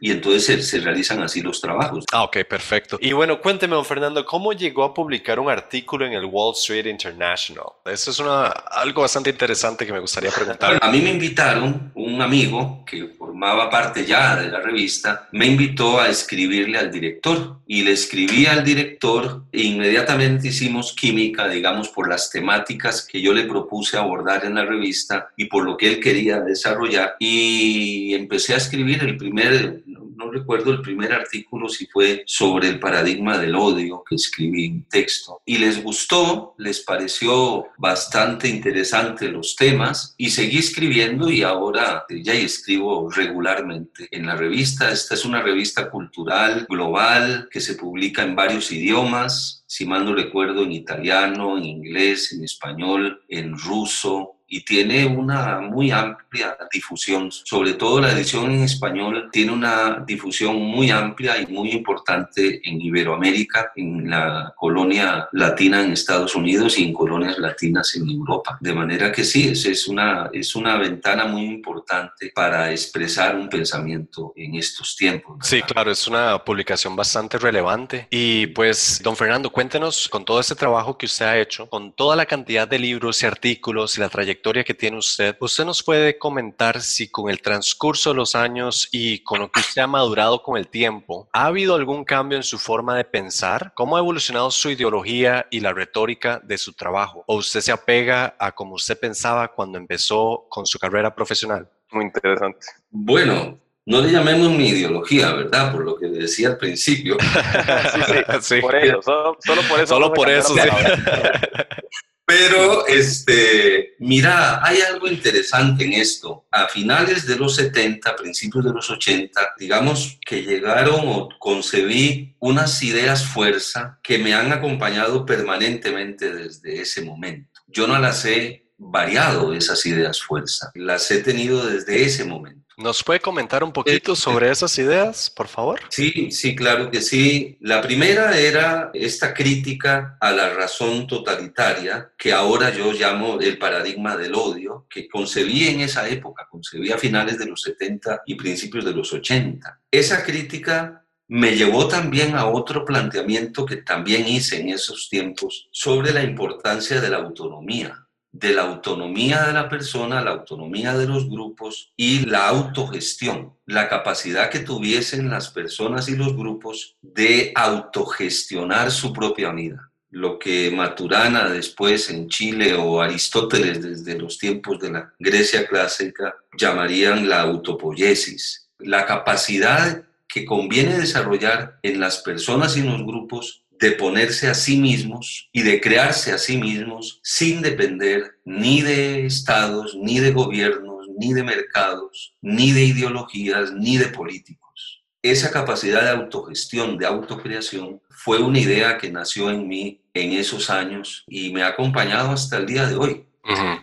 Y 0.00 0.10
entonces 0.10 0.68
se, 0.68 0.80
realizan 0.80 1.22
así 1.22 1.40
los 1.40 1.60
trabajos. 1.60 2.04
Ah, 2.12 2.24
ok, 2.24 2.38
perfecto. 2.48 2.98
Y 3.00 3.12
bueno, 3.12 3.40
cuénteme, 3.40 3.74
don 3.74 3.84
Fernando, 3.84 4.24
¿cómo 4.24 4.52
llegó 4.52 4.84
a 4.84 4.94
publicar 4.94 5.38
un 5.38 5.50
artículo 5.50 6.06
en 6.06 6.12
el 6.12 6.24
Wall 6.24 6.54
Street 6.54 6.86
International? 6.86 7.66
Eso 7.84 8.10
es 8.10 8.18
una, 8.18 8.46
algo 8.46 9.02
bastante 9.02 9.30
interesante 9.30 9.86
que 9.86 9.92
me 9.92 10.00
gustaría 10.00 10.30
preguntar. 10.30 10.78
A 10.80 10.90
mí 10.90 11.00
me 11.00 11.10
invitaron 11.10 11.92
un 11.94 12.20
amigo 12.20 12.84
que 12.86 13.04
por 13.04 13.34
formaba 13.42 13.68
parte 13.68 14.06
ya 14.06 14.36
de 14.36 14.52
la 14.52 14.60
revista, 14.60 15.28
me 15.32 15.46
invitó 15.46 16.00
a 16.00 16.08
escribirle 16.08 16.78
al 16.78 16.92
director. 16.92 17.56
Y 17.66 17.82
le 17.82 17.92
escribí 17.92 18.46
al 18.46 18.62
director 18.62 19.44
e 19.50 19.62
inmediatamente 19.62 20.48
hicimos 20.48 20.92
química, 20.92 21.48
digamos, 21.48 21.88
por 21.88 22.08
las 22.08 22.30
temáticas 22.30 23.04
que 23.04 23.20
yo 23.20 23.32
le 23.32 23.44
propuse 23.44 23.96
abordar 23.96 24.44
en 24.44 24.54
la 24.54 24.64
revista 24.64 25.30
y 25.36 25.46
por 25.46 25.64
lo 25.64 25.76
que 25.76 25.88
él 25.88 26.00
quería 26.00 26.38
desarrollar. 26.40 27.16
Y 27.18 28.14
empecé 28.14 28.54
a 28.54 28.58
escribir 28.58 29.02
el 29.02 29.16
primer 29.16 29.81
no 30.24 30.30
recuerdo 30.30 30.72
el 30.72 30.82
primer 30.82 31.12
artículo 31.12 31.68
si 31.68 31.86
fue 31.86 32.22
sobre 32.26 32.68
el 32.68 32.78
paradigma 32.78 33.38
del 33.38 33.54
odio 33.54 34.02
que 34.08 34.14
escribí 34.14 34.66
en 34.66 34.84
texto. 34.84 35.40
Y 35.44 35.58
les 35.58 35.82
gustó, 35.82 36.54
les 36.58 36.80
pareció 36.80 37.66
bastante 37.78 38.48
interesante 38.48 39.28
los 39.28 39.56
temas 39.56 40.14
y 40.16 40.30
seguí 40.30 40.58
escribiendo 40.58 41.30
y 41.30 41.42
ahora 41.42 42.04
ya 42.08 42.34
escribo 42.34 43.10
regularmente 43.10 44.08
en 44.10 44.26
la 44.26 44.36
revista. 44.36 44.90
Esta 44.90 45.14
es 45.14 45.24
una 45.24 45.42
revista 45.42 45.90
cultural 45.90 46.66
global 46.68 47.48
que 47.50 47.60
se 47.60 47.74
publica 47.74 48.22
en 48.22 48.36
varios 48.36 48.70
idiomas, 48.70 49.64
si 49.66 49.86
mal 49.86 50.04
no 50.04 50.14
recuerdo, 50.14 50.64
en 50.64 50.72
italiano, 50.72 51.56
en 51.56 51.64
inglés, 51.64 52.32
en 52.32 52.44
español, 52.44 53.22
en 53.28 53.56
ruso, 53.56 54.36
y 54.52 54.60
tiene 54.60 55.06
una 55.06 55.60
muy 55.62 55.90
amplia 55.90 56.58
difusión, 56.70 57.32
sobre 57.32 57.72
todo 57.72 58.02
la 58.02 58.12
edición 58.12 58.50
en 58.50 58.64
español 58.64 59.30
tiene 59.32 59.50
una 59.50 60.04
difusión 60.06 60.56
muy 60.56 60.90
amplia 60.90 61.40
y 61.40 61.46
muy 61.46 61.70
importante 61.70 62.60
en 62.62 62.78
Iberoamérica, 62.78 63.72
en 63.76 64.10
la 64.10 64.52
colonia 64.54 65.26
latina 65.32 65.82
en 65.82 65.92
Estados 65.92 66.34
Unidos 66.34 66.78
y 66.78 66.84
en 66.84 66.92
colonias 66.92 67.38
latinas 67.38 67.96
en 67.96 68.10
Europa. 68.10 68.58
De 68.60 68.74
manera 68.74 69.10
que 69.10 69.24
sí, 69.24 69.48
es, 69.48 69.64
es, 69.64 69.88
una, 69.88 70.28
es 70.34 70.54
una 70.54 70.76
ventana 70.76 71.24
muy 71.24 71.44
importante 71.44 72.30
para 72.34 72.70
expresar 72.70 73.34
un 73.36 73.48
pensamiento 73.48 74.34
en 74.36 74.56
estos 74.56 74.94
tiempos. 74.96 75.38
Sí, 75.40 75.62
claro, 75.62 75.90
es 75.90 76.06
una 76.06 76.44
publicación 76.44 76.94
bastante 76.94 77.38
relevante. 77.38 78.06
Y 78.10 78.48
pues, 78.48 79.00
don 79.02 79.16
Fernando, 79.16 79.50
cuéntenos 79.50 80.10
con 80.10 80.26
todo 80.26 80.40
este 80.40 80.54
trabajo 80.54 80.98
que 80.98 81.06
usted 81.06 81.24
ha 81.24 81.38
hecho, 81.38 81.70
con 81.70 81.92
toda 81.92 82.16
la 82.16 82.26
cantidad 82.26 82.68
de 82.68 82.78
libros 82.78 83.22
y 83.22 83.26
artículos 83.26 83.96
y 83.96 84.00
la 84.00 84.10
trayectoria 84.10 84.41
que 84.42 84.74
tiene 84.74 84.98
usted, 84.98 85.36
¿usted 85.40 85.64
nos 85.64 85.82
puede 85.82 86.18
comentar 86.18 86.80
si 86.82 87.08
con 87.08 87.30
el 87.30 87.40
transcurso 87.40 88.10
de 88.10 88.16
los 88.16 88.34
años 88.34 88.88
y 88.90 89.20
con 89.20 89.40
lo 89.40 89.50
que 89.50 89.60
usted 89.60 89.82
ha 89.82 89.86
madurado 89.86 90.42
con 90.42 90.58
el 90.58 90.68
tiempo, 90.68 91.28
ha 91.32 91.46
habido 91.46 91.74
algún 91.74 92.04
cambio 92.04 92.36
en 92.36 92.42
su 92.42 92.58
forma 92.58 92.96
de 92.96 93.04
pensar? 93.04 93.72
¿Cómo 93.74 93.96
ha 93.96 94.00
evolucionado 94.00 94.50
su 94.50 94.70
ideología 94.70 95.46
y 95.50 95.60
la 95.60 95.72
retórica 95.72 96.40
de 96.42 96.58
su 96.58 96.72
trabajo? 96.72 97.24
¿O 97.26 97.36
usted 97.36 97.60
se 97.60 97.72
apega 97.72 98.36
a 98.38 98.52
como 98.52 98.74
usted 98.74 98.98
pensaba 98.98 99.48
cuando 99.48 99.78
empezó 99.78 100.46
con 100.48 100.66
su 100.66 100.78
carrera 100.78 101.14
profesional? 101.14 101.68
Muy 101.92 102.04
interesante. 102.04 102.66
Bueno, 102.90 103.58
no 103.86 104.00
le 104.00 104.10
llamemos 104.10 104.50
mi 104.50 104.68
ideología, 104.68 105.32
¿verdad? 105.32 105.72
Por 105.72 105.84
lo 105.84 105.96
que 105.96 106.06
decía 106.06 106.48
al 106.48 106.58
principio. 106.58 107.16
sí, 107.20 108.12
sí, 108.40 108.60
Por 108.60 108.76
eso, 108.76 109.36
solo, 109.40 109.62
por 109.68 109.80
eso. 109.80 109.86
Solo 109.86 110.12
por 110.12 110.30
eso, 110.30 110.54
pero, 112.24 112.86
este, 112.86 113.94
mira, 113.98 114.64
hay 114.64 114.80
algo 114.80 115.08
interesante 115.08 115.84
en 115.84 115.94
esto. 115.94 116.46
A 116.50 116.68
finales 116.68 117.26
de 117.26 117.36
los 117.36 117.56
70, 117.56 118.14
principios 118.16 118.64
de 118.64 118.72
los 118.72 118.88
80, 118.88 119.54
digamos 119.58 120.18
que 120.24 120.42
llegaron 120.42 121.00
o 121.04 121.28
concebí 121.38 122.36
unas 122.38 122.82
ideas 122.82 123.26
fuerza 123.26 123.98
que 124.02 124.18
me 124.18 124.34
han 124.34 124.52
acompañado 124.52 125.26
permanentemente 125.26 126.32
desde 126.32 126.80
ese 126.80 127.02
momento. 127.02 127.60
Yo 127.66 127.86
no 127.86 127.98
las 127.98 128.24
he 128.24 128.62
variado, 128.78 129.52
esas 129.52 129.84
ideas 129.86 130.22
fuerza. 130.22 130.70
Las 130.74 131.10
he 131.10 131.22
tenido 131.22 131.66
desde 131.66 132.04
ese 132.04 132.24
momento. 132.24 132.61
¿Nos 132.82 133.04
puede 133.04 133.20
comentar 133.20 133.62
un 133.62 133.72
poquito 133.72 134.16
sobre 134.16 134.50
esas 134.50 134.76
ideas, 134.76 135.30
por 135.30 135.46
favor? 135.46 135.80
Sí, 135.88 136.32
sí, 136.32 136.56
claro 136.56 136.90
que 136.90 137.00
sí. 137.00 137.56
La 137.60 137.80
primera 137.80 138.36
era 138.36 138.90
esta 138.92 139.32
crítica 139.32 140.16
a 140.20 140.32
la 140.32 140.50
razón 140.50 141.06
totalitaria, 141.06 142.12
que 142.18 142.32
ahora 142.32 142.70
yo 142.70 142.92
llamo 142.92 143.38
el 143.40 143.56
paradigma 143.56 144.16
del 144.16 144.34
odio, 144.34 144.86
que 144.90 145.08
concebí 145.08 145.68
en 145.68 145.80
esa 145.80 146.08
época, 146.08 146.48
concebí 146.50 146.90
a 146.90 146.98
finales 146.98 147.38
de 147.38 147.46
los 147.46 147.62
70 147.62 148.22
y 148.26 148.34
principios 148.34 148.84
de 148.84 148.92
los 148.92 149.12
80. 149.12 149.80
Esa 149.90 150.24
crítica 150.24 151.04
me 151.28 151.56
llevó 151.56 151.86
también 151.86 152.34
a 152.34 152.46
otro 152.46 152.84
planteamiento 152.84 153.64
que 153.64 153.76
también 153.76 154.26
hice 154.26 154.60
en 154.60 154.70
esos 154.70 155.08
tiempos 155.08 155.68
sobre 155.70 156.12
la 156.12 156.22
importancia 156.22 157.00
de 157.00 157.08
la 157.08 157.18
autonomía, 157.18 158.06
de 158.32 158.54
la 158.54 158.62
autonomía 158.62 159.42
de 159.42 159.52
la 159.52 159.68
persona, 159.68 160.22
la 160.22 160.32
autonomía 160.32 160.96
de 160.96 161.06
los 161.06 161.28
grupos 161.28 161.92
y 161.96 162.24
la 162.24 162.48
autogestión, 162.48 163.52
la 163.66 163.88
capacidad 163.88 164.50
que 164.50 164.60
tuviesen 164.60 165.30
las 165.30 165.50
personas 165.50 166.08
y 166.08 166.16
los 166.16 166.34
grupos 166.34 166.96
de 167.02 167.52
autogestionar 167.54 168.90
su 168.90 169.12
propia 169.12 169.52
vida. 169.52 169.90
Lo 170.10 170.38
que 170.38 170.70
Maturana 170.70 171.48
después 171.48 172.10
en 172.10 172.28
Chile 172.28 172.74
o 172.74 173.00
Aristóteles 173.00 173.82
desde 173.82 174.18
los 174.18 174.38
tiempos 174.38 174.78
de 174.80 174.90
la 174.90 175.14
Grecia 175.18 175.66
clásica 175.66 176.34
llamarían 176.56 177.28
la 177.28 177.42
autopoiesis, 177.42 178.68
la 178.78 179.06
capacidad 179.06 180.04
que 180.26 180.44
conviene 180.46 180.98
desarrollar 180.98 181.78
en 181.82 182.00
las 182.00 182.18
personas 182.22 182.76
y 182.76 182.82
los 182.82 183.02
grupos 183.02 183.61
de 183.82 183.90
ponerse 183.90 184.48
a 184.48 184.54
sí 184.54 184.76
mismos 184.76 185.50
y 185.52 185.62
de 185.62 185.80
crearse 185.80 186.30
a 186.30 186.38
sí 186.38 186.56
mismos 186.56 187.18
sin 187.24 187.62
depender 187.62 188.36
ni 188.44 188.80
de 188.80 189.26
estados, 189.26 189.96
ni 189.96 190.20
de 190.20 190.30
gobiernos, 190.30 191.08
ni 191.18 191.32
de 191.32 191.42
mercados, 191.42 192.32
ni 192.40 192.70
de 192.70 192.84
ideologías, 192.84 193.72
ni 193.72 193.96
de 193.96 194.06
políticos. 194.06 195.02
Esa 195.20 195.50
capacidad 195.50 196.02
de 196.02 196.10
autogestión, 196.10 196.96
de 196.96 197.06
autocreación, 197.06 198.00
fue 198.08 198.38
una 198.38 198.60
idea 198.60 198.98
que 198.98 199.10
nació 199.10 199.50
en 199.50 199.66
mí 199.66 200.00
en 200.14 200.30
esos 200.30 200.70
años 200.70 201.24
y 201.26 201.52
me 201.52 201.64
ha 201.64 201.68
acompañado 201.68 202.30
hasta 202.30 202.58
el 202.58 202.66
día 202.66 202.86
de 202.86 202.94
hoy. 202.94 203.26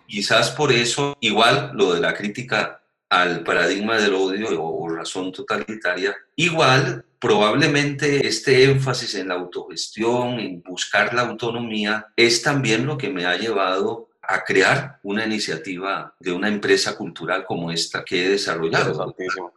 Quizás 0.06 0.50
por 0.52 0.72
eso, 0.72 1.14
igual 1.20 1.72
lo 1.74 1.92
de 1.92 2.00
la 2.00 2.14
crítica 2.14 2.79
al 3.10 3.42
paradigma 3.42 3.98
del 3.98 4.14
odio 4.14 4.62
o 4.62 4.88
razón 4.88 5.32
totalitaria, 5.32 6.16
igual 6.36 7.04
probablemente 7.18 8.26
este 8.26 8.64
énfasis 8.64 9.16
en 9.16 9.28
la 9.28 9.34
autogestión, 9.34 10.40
en 10.40 10.62
buscar 10.62 11.12
la 11.12 11.22
autonomía, 11.22 12.06
es 12.16 12.42
también 12.42 12.86
lo 12.86 12.96
que 12.96 13.10
me 13.10 13.26
ha 13.26 13.36
llevado 13.36 14.08
a 14.22 14.44
crear 14.44 15.00
una 15.02 15.26
iniciativa 15.26 16.14
de 16.20 16.32
una 16.32 16.48
empresa 16.48 16.96
cultural 16.96 17.44
como 17.44 17.72
esta 17.72 18.04
que 18.04 18.24
he 18.24 18.28
desarrollado. 18.30 19.14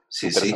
Sí, 0.10 0.32
sí. 0.32 0.54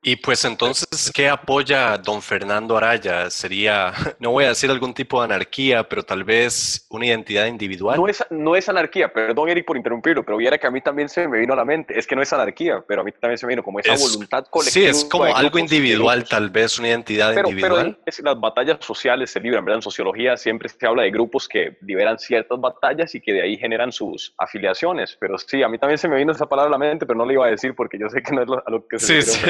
Y 0.00 0.14
pues 0.14 0.44
entonces, 0.44 1.10
¿qué 1.12 1.28
apoya 1.28 1.98
don 1.98 2.22
Fernando 2.22 2.76
Araya? 2.76 3.28
Sería, 3.30 3.92
no 4.20 4.30
voy 4.30 4.44
a 4.44 4.48
decir 4.48 4.70
algún 4.70 4.94
tipo 4.94 5.20
de 5.20 5.24
anarquía, 5.24 5.88
pero 5.88 6.04
tal 6.04 6.22
vez 6.22 6.86
una 6.88 7.06
identidad 7.06 7.46
individual. 7.46 7.96
No 7.96 8.06
es, 8.06 8.24
no 8.30 8.54
es 8.54 8.68
anarquía, 8.68 9.12
perdón 9.12 9.48
Eric 9.48 9.66
por 9.66 9.76
interrumpirlo, 9.76 10.24
pero 10.24 10.36
viera 10.36 10.56
que 10.56 10.68
a 10.68 10.70
mí 10.70 10.80
también 10.80 11.08
se 11.08 11.26
me 11.26 11.40
vino 11.40 11.52
a 11.52 11.56
la 11.56 11.64
mente, 11.64 11.98
es 11.98 12.06
que 12.06 12.14
no 12.14 12.22
es 12.22 12.32
anarquía, 12.32 12.82
pero 12.86 13.00
a 13.00 13.04
mí 13.04 13.10
también 13.12 13.38
se 13.38 13.46
me 13.46 13.52
vino 13.52 13.64
como 13.64 13.80
esa 13.80 13.96
voluntad 13.96 14.46
colectiva. 14.48 14.84
Sí, 14.84 14.88
es 14.88 15.04
como 15.04 15.24
algo 15.24 15.58
individual, 15.58 16.24
tal 16.28 16.50
vez 16.50 16.78
una 16.78 16.88
identidad 16.88 17.36
individual. 17.36 17.96
Pero 17.96 18.02
es, 18.06 18.20
las 18.20 18.38
batallas 18.38 18.78
sociales 18.80 19.32
se 19.32 19.40
libran, 19.40 19.64
¿verdad? 19.64 19.78
En 19.78 19.82
sociología 19.82 20.36
siempre 20.36 20.68
se 20.68 20.86
habla 20.86 21.02
de 21.02 21.10
grupos 21.10 21.48
que 21.48 21.76
liberan 21.82 22.18
ciertas 22.20 22.60
batallas 22.60 23.14
y 23.16 23.20
que 23.20 23.32
de 23.32 23.42
ahí 23.42 23.56
generan 23.56 23.90
sus 23.90 24.32
afiliaciones, 24.38 25.16
pero 25.18 25.36
sí, 25.38 25.62
a 25.64 25.68
mí 25.68 25.76
también 25.76 25.98
se 25.98 26.08
me 26.08 26.16
vino 26.16 26.30
esa 26.30 26.48
palabra 26.48 26.68
a 26.68 26.72
la 26.72 26.78
mente, 26.78 27.04
pero 27.04 27.18
no 27.18 27.26
le 27.26 27.32
iba 27.32 27.46
a 27.46 27.50
decir 27.50 27.74
porque 27.74 27.98
yo 27.98 28.08
sé 28.08 28.22
que 28.22 28.32
no 28.32 28.42
es 28.42 28.48
a 28.64 28.70
lo 28.70 28.86
que 28.86 29.00
sí, 29.00 29.22
sí. 29.22 29.40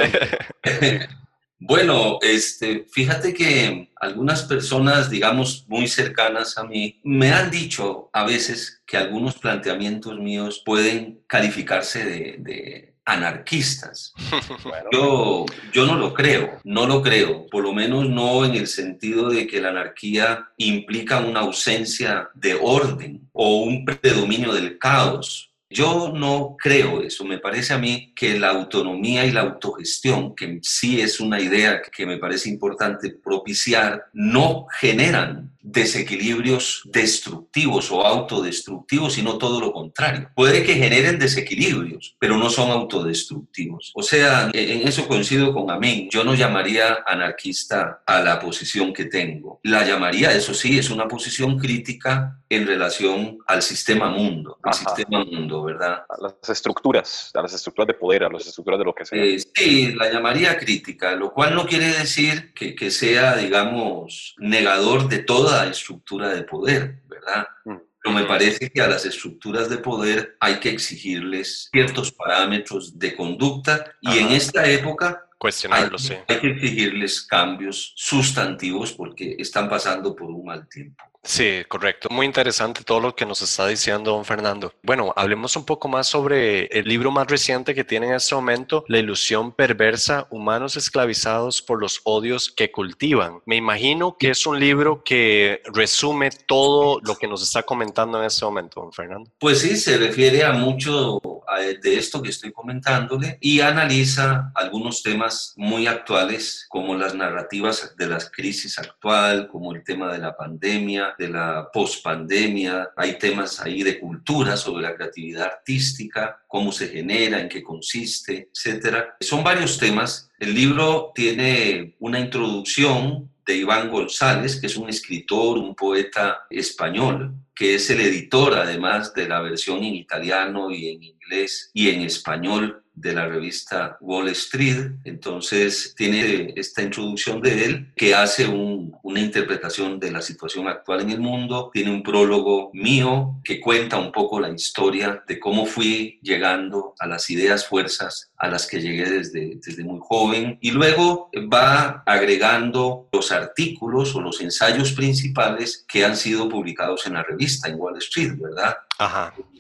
Bueno, 1.61 2.19
este, 2.23 2.87
fíjate 2.89 3.35
que 3.35 3.91
algunas 3.97 4.45
personas, 4.45 5.11
digamos, 5.11 5.65
muy 5.67 5.89
cercanas 5.89 6.57
a 6.57 6.63
mí, 6.63 7.01
me 7.03 7.33
han 7.33 7.51
dicho 7.51 8.11
a 8.13 8.25
veces 8.25 8.81
que 8.87 8.97
algunos 8.97 9.35
planteamientos 9.39 10.21
míos 10.21 10.63
pueden 10.65 11.21
calificarse 11.27 12.05
de, 12.39 12.95
anarquistas. 13.05 14.13
Yo, 14.93 15.47
yo 15.73 15.87
no 15.87 15.97
lo 15.97 16.13
creo, 16.13 16.61
no 16.65 16.87
lo 16.87 17.01
creo, 17.01 17.47
por 17.47 17.63
lo 17.63 17.73
menos 17.73 18.07
no 18.07 18.45
en 18.45 18.55
el 18.55 18.67
sentido 18.67 19.31
de 19.31 19.47
que 19.47 19.63
la 19.63 19.71
anarquía 19.71 20.51
implica 20.59 21.21
una 21.21 21.41
ausencia 21.41 22.29
de 22.35 22.59
orden 22.61 23.27
o 23.33 23.63
un 23.63 23.87
predominio 23.87 24.53
del 24.53 24.79
caos. 24.79 25.48
Yo 25.71 26.13
no 26.15 26.57
creo 26.59 27.03
eso, 27.03 27.25
me 27.25 27.39
parece 27.39 27.75
a 27.75 27.79
mí 27.79 28.13
que 28.17 28.39
la 28.39 28.51
autonomía 28.51 29.27
y 29.27 29.33
la 29.33 29.43
autogestión, 29.43 30.35
que 30.35 30.61
sí 30.63 31.01
es 31.01 31.21
una 31.21 31.41
idea 31.41 31.83
que 31.83 32.07
me 32.07 32.17
parece 32.17 32.49
importante 32.49 33.11
propiciar, 33.11 34.07
no 34.15 34.67
generan 34.81 35.53
desequilibrios 35.71 36.83
destructivos 36.87 37.91
o 37.93 38.05
autodestructivos, 38.05 39.15
sino 39.15 39.39
todo 39.39 39.61
lo 39.61 39.73
contrario. 39.73 40.31
Puede 40.35 40.63
que 40.65 40.75
generen 40.75 41.19
desequilibrios, 41.19 42.17
pero 42.19 42.37
no 42.37 42.49
son 42.49 42.71
autodestructivos. 42.71 43.93
O 43.95 44.03
sea, 44.03 44.51
en 44.53 44.89
eso 44.89 45.07
coincido 45.07 45.53
con 45.53 45.71
Amén. 45.71 46.09
Yo 46.11 46.25
no 46.25 46.35
llamaría 46.35 46.99
anarquista 47.07 48.03
a 48.07 48.21
la 48.21 48.41
posición 48.41 48.93
que 48.93 49.05
tengo. 49.05 49.61
La 49.63 49.85
llamaría, 49.85 50.33
eso 50.33 50.55
sí, 50.55 50.79
es 50.79 50.91
una 50.91 51.07
posición 51.07 51.59
crítica 51.59 52.39
en 52.49 52.67
relación 52.67 53.39
al 53.47 53.61
sistema 53.61 54.09
mundo, 54.09 54.59
al 54.63 54.73
sistema 54.73 55.23
mundo, 55.25 55.65
¿verdad? 55.65 56.05
A 56.09 56.23
las 56.23 56.49
estructuras, 56.49 57.31
a 57.35 57.43
las 57.43 57.53
estructuras 57.53 57.89
de 57.89 57.95
poder, 57.95 58.25
a 58.25 58.31
las 58.31 58.47
estructuras 58.47 58.79
de 58.79 58.85
lo 58.87 58.95
que 58.95 59.05
sea. 59.05 59.23
Eh, 59.23 59.39
sí, 59.55 59.93
la 59.93 60.11
llamaría 60.11 60.57
crítica, 60.57 61.15
lo 61.15 61.33
cual 61.33 61.55
no 61.55 61.67
quiere 61.67 61.89
decir 61.89 62.55
que, 62.55 62.75
que 62.75 62.91
sea, 62.91 63.37
digamos, 63.37 64.35
negador 64.39 65.09
de 65.09 65.19
toda 65.19 65.58
estructura 65.67 66.29
de 66.29 66.43
poder, 66.43 67.03
¿verdad? 67.09 67.47
Mm. 67.65 67.77
Pero 68.01 68.15
me 68.15 68.25
parece 68.25 68.71
que 68.71 68.81
a 68.81 68.89
las 68.89 69.05
estructuras 69.05 69.69
de 69.69 69.79
poder 69.79 70.37
hay 70.41 70.61
que 70.61 70.71
exigirles 70.71 71.69
ciertos 71.73 72.13
parámetros 72.13 72.99
de 72.99 73.17
conducta 73.17 73.93
y 74.01 74.19
en 74.19 74.29
esta 74.29 74.69
época 74.69 75.28
cuestionarlo, 75.39 75.99
sí. 75.99 76.15
Hay 76.27 76.41
que 76.41 76.51
exigirles 76.51 77.23
cambios 77.23 77.93
sustantivos 77.97 78.93
porque 78.93 79.37
están 79.39 79.69
pasando 79.69 80.15
por 80.15 80.29
un 80.29 80.45
mal 80.45 80.69
tiempo. 80.69 81.05
Sí, 81.23 81.63
correcto. 81.69 82.09
Muy 82.11 82.25
interesante 82.25 82.85
todo 82.85 83.01
lo 83.01 83.15
que 83.15 83.27
nos 83.27 83.43
está 83.43 83.67
diciendo 83.67 84.13
don 84.13 84.25
Fernando. 84.25 84.73
Bueno, 84.83 85.13
hablemos 85.17 85.57
un 85.57 85.65
poco 85.67 85.87
más 85.89 86.07
sobre 86.07 86.67
el 86.67 86.87
libro 86.87 87.11
más 87.11 87.27
reciente 87.27 87.75
que 87.75 87.85
tiene 87.85 88.07
en 88.07 88.15
este 88.15 88.35
momento, 88.35 88.85
La 88.89 88.99
ilusión 88.99 89.53
perversa, 89.53 90.27
humanos 90.31 90.77
esclavizados 90.77 91.61
por 91.61 91.81
los 91.81 92.01
odios 92.05 92.51
que 92.51 92.71
cultivan. 92.71 93.41
Me 93.45 93.57
imagino 93.57 94.17
que 94.19 94.31
es 94.31 94.47
un 94.47 94.59
libro 94.59 95.03
que 95.05 95.61
resume 95.75 96.31
todo 96.31 97.01
lo 97.03 97.17
que 97.17 97.29
nos 97.29 97.43
está 97.43 97.63
comentando 97.63 98.19
en 98.19 98.25
este 98.25 98.45
momento, 98.45 98.81
don 98.81 98.93
Fernando. 98.93 99.31
Pues 99.39 99.61
sí, 99.61 99.77
se 99.77 99.99
refiere 99.99 100.45
a 100.45 100.53
mucho 100.53 101.21
de 101.59 101.99
esto 101.99 102.23
que 102.23 102.31
estoy 102.31 102.53
comentándole 102.53 103.39
y 103.41 103.61
analiza 103.61 104.51
algunos 104.55 105.03
temas 105.03 105.55
muy 105.57 105.87
actuales 105.87 106.67
como 106.69 106.95
las 106.95 107.15
narrativas 107.15 107.95
de 107.97 108.07
la 108.07 108.19
crisis 108.19 108.79
actual, 108.79 109.49
como 109.49 109.75
el 109.75 109.85
tema 109.85 110.13
de 110.13 110.19
la 110.19 110.37
pandemia, 110.37 111.15
de 111.19 111.29
la 111.29 111.69
pospandemia, 111.73 112.91
hay 112.97 113.19
temas 113.19 113.61
ahí 113.61 113.83
de 113.83 113.99
cultura 113.99 114.57
sobre 114.57 114.83
la 114.83 114.95
creatividad 114.95 115.45
artística, 115.45 116.43
cómo 116.47 116.73
se 116.73 116.89
genera, 116.89 117.41
en 117.41 117.49
qué 117.49 117.63
consiste, 117.63 118.49
etcétera. 118.53 119.17
Son 119.21 119.45
varios 119.45 119.79
temas. 119.79 120.31
El 120.39 120.55
libro 120.55 121.13
tiene 121.15 121.97
una 121.99 122.21
introducción 122.21 123.28
de 123.49 123.57
Iván 123.57 123.91
González, 123.91 124.61
que 124.61 124.67
es 124.67 124.77
un 124.77 124.91
escritor, 124.91 125.57
un 125.57 125.75
poeta 125.75 126.47
español, 126.51 127.35
que 127.55 127.77
es 127.77 127.89
el 127.89 128.03
editor 128.03 128.53
además 128.53 129.15
de 129.15 129.27
la 129.27 129.41
versión 129.41 129.79
en 129.79 129.95
italiano 129.95 130.71
y 130.71 130.91
en 130.91 131.03
inglés 131.03 131.71
y 131.73 131.89
en 131.89 132.03
español 132.03 132.85
de 133.01 133.13
la 133.13 133.27
revista 133.27 133.97
Wall 134.01 134.29
Street. 134.29 134.93
Entonces 135.05 135.95
tiene 135.97 136.53
esta 136.57 136.83
introducción 136.83 137.41
de 137.41 137.65
él 137.65 137.93
que 137.97 138.15
hace 138.15 138.47
una 138.47 139.21
interpretación 139.21 139.99
de 139.99 140.11
la 140.11 140.23
situación 140.23 140.69
actual 140.69 141.01
en 141.03 141.11
el 141.11 141.21
mundo. 141.21 141.71
Tiene 141.73 141.91
un 141.91 142.03
prólogo 142.03 142.71
mío 142.73 143.41
que 143.45 143.61
cuenta 143.61 143.99
un 143.99 144.13
poco 144.13 144.41
la 144.41 144.51
historia 144.51 145.23
de 145.27 145.39
cómo 145.39 145.67
fui 145.67 146.19
llegando 146.23 146.95
a 146.99 147.07
las 147.07 147.29
ideas 147.31 147.67
fuerzas 147.67 148.31
a 148.37 148.49
las 148.49 148.67
que 148.67 148.81
llegué 148.81 149.09
desde, 149.11 149.59
desde 149.65 149.85
muy 149.85 150.01
joven. 150.01 150.59
Y 150.61 150.71
luego 150.71 151.31
va 151.53 152.03
agregando 152.07 153.09
los 153.13 153.33
artículos 153.33 154.15
o 154.15 154.21
los 154.21 154.41
ensayos 154.41 154.93
principales 154.93 155.85
que 155.89 156.05
han 156.05 156.17
sido 156.17 156.49
publicados 156.49 157.07
en 157.07 157.15
la 157.15 157.23
revista, 157.23 157.69
en 157.69 157.79
Wall 157.79 157.99
Street, 157.99 158.33
¿verdad? 158.39 158.77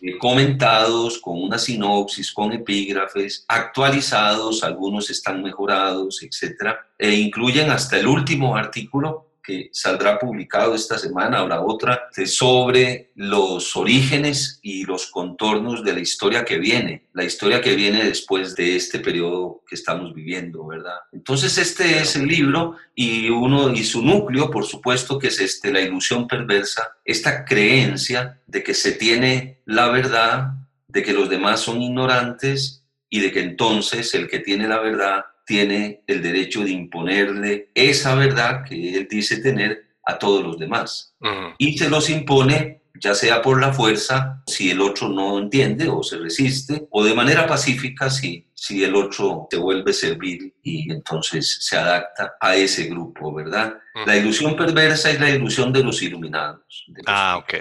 Eh, 0.03 0.19
comentados 0.19 1.19
con 1.19 1.41
una 1.41 1.59
sinopsis, 1.59 2.33
con 2.33 2.53
epígrafes, 2.53 3.45
actualizados, 3.47 4.65
algunos 4.65 5.11
están 5.11 5.43
mejorados, 5.43 6.23
etcétera, 6.23 6.89
e 6.99 7.13
incluyen 7.13 7.71
hasta 7.71 7.99
el 7.99 8.09
último 8.09 8.57
artículo 8.57 9.28
que 9.49 9.71
saldrá 9.73 10.19
publicado 10.19 10.75
esta 10.75 10.99
semana, 10.99 11.39
habrá 11.39 11.63
otra, 11.63 12.11
sobre 12.27 13.13
los 13.15 13.75
orígenes 13.77 14.61
y 14.63 14.85
los 14.85 15.07
contornos 15.07 15.83
de 15.83 15.95
la 15.95 16.01
historia 16.01 16.45
que 16.45 16.59
viene, 16.59 17.07
la 17.15 17.25
historia 17.25 17.63
que 17.63 17.75
viene 17.75 18.05
después 18.05 18.55
de 18.55 18.77
este 18.77 18.99
periodo 18.99 19.63
que 19.67 19.75
estamos 19.75 20.13
viviendo, 20.13 20.67
¿verdad? 20.67 20.99
Entonces 21.13 21.57
este 21.57 21.99
es 21.99 22.15
el 22.15 22.27
libro 22.27 22.77
y 22.95 23.31
uno 23.31 23.73
y 23.73 23.85
su 23.85 24.03
núcleo, 24.03 24.51
por 24.51 24.67
supuesto, 24.67 25.19
que 25.19 25.29
es 25.29 25.41
este, 25.41 25.73
la 25.73 25.81
ilusión 25.81 26.29
perversa, 26.29 26.99
esta 27.03 27.47
creencia 27.47 28.43
de 28.47 28.63
que 28.63 28.75
se 28.75 28.93
tiene 28.93 29.63
la 29.65 29.89
verdad, 29.89 30.49
de 30.89 31.03
que 31.03 31.15
los 31.15 31.31
demás 31.31 31.61
son 31.61 31.81
ignorantes 31.81 32.85
y 33.09 33.21
de 33.21 33.33
que 33.33 33.41
entonces 33.41 34.13
el 34.13 34.29
que 34.29 34.41
tiene 34.41 34.69
la 34.69 34.81
verdad 34.81 35.25
tiene 35.49 36.03
el 36.07 36.23
derecho 36.23 36.63
de 36.63 36.73
imponerle 36.73 37.71
esa 37.75 38.15
verdad 38.15 38.65
que 38.69 38.95
él 38.95 39.09
dice 39.11 39.39
tener 39.39 39.87
a 40.05 40.19
todos 40.19 40.45
los 40.45 40.59
demás. 40.59 41.15
Y 41.57 41.79
se 41.79 41.89
los 41.89 42.11
impone 42.11 42.79
ya 43.01 43.15
sea 43.15 43.41
por 43.41 43.61
la 43.61 43.73
fuerza, 43.73 44.43
si 44.47 44.71
el 44.71 44.81
otro 44.81 45.09
no 45.09 45.39
entiende 45.39 45.89
o 45.89 46.03
se 46.03 46.19
resiste, 46.19 46.87
o 46.91 47.05
de 47.05 47.15
manera 47.15 47.47
pacífica, 47.47 48.11
si, 48.11 48.47
si 48.55 48.83
el 48.85 48.95
otro 48.95 49.47
se 49.51 49.57
vuelve 49.57 49.93
servil 49.93 50.53
y 50.63 50.91
entonces 50.91 51.59
se 51.61 51.77
adapta 51.77 52.35
a 52.41 52.57
ese 52.57 52.85
grupo, 52.87 53.33
¿verdad? 53.33 53.79
La 54.07 54.17
ilusión 54.17 54.57
perversa 54.57 55.11
es 55.11 55.21
la 55.21 55.31
ilusión 55.31 55.73
de 55.73 55.83
los 55.83 56.03
iluminados. 56.03 56.87
ah, 57.07 57.39
ok. 57.39 57.55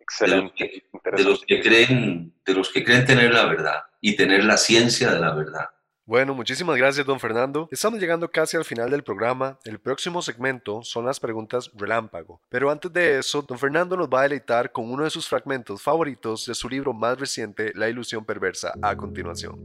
Excelente. 0.00 0.84
de 1.16 1.24
los 1.24 1.42
que 1.46 1.60
creen, 1.60 2.32
de 2.44 2.54
los 2.54 2.70
que 2.70 2.84
creen 2.84 3.06
tener 3.06 3.32
la 3.32 3.46
verdad 3.46 3.80
y 4.00 4.16
tener 4.16 4.44
la 4.44 4.58
ciencia 4.58 5.10
de 5.10 5.18
la 5.18 5.34
verdad. 5.34 5.66
Bueno, 6.06 6.34
muchísimas 6.34 6.76
gracias, 6.76 7.06
don 7.06 7.18
Fernando. 7.18 7.66
Estamos 7.70 7.98
llegando 7.98 8.30
casi 8.30 8.58
al 8.58 8.66
final 8.66 8.90
del 8.90 9.02
programa. 9.02 9.58
El 9.64 9.78
próximo 9.78 10.20
segmento 10.20 10.82
son 10.82 11.06
las 11.06 11.18
preguntas 11.18 11.70
relámpago. 11.74 12.42
Pero 12.50 12.70
antes 12.70 12.92
de 12.92 13.18
eso, 13.18 13.40
don 13.40 13.58
Fernando 13.58 13.96
nos 13.96 14.08
va 14.08 14.20
a 14.20 14.22
deleitar 14.24 14.70
con 14.70 14.90
uno 14.90 15.04
de 15.04 15.10
sus 15.10 15.26
fragmentos 15.26 15.80
favoritos 15.80 16.44
de 16.44 16.54
su 16.54 16.68
libro 16.68 16.92
más 16.92 17.18
reciente, 17.18 17.72
La 17.74 17.88
ilusión 17.88 18.22
perversa, 18.22 18.74
a 18.82 18.94
continuación. 18.94 19.58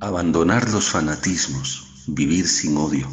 Abandonar 0.00 0.68
los 0.70 0.90
fanatismos, 0.90 2.04
vivir 2.08 2.48
sin 2.48 2.76
odio 2.76 3.06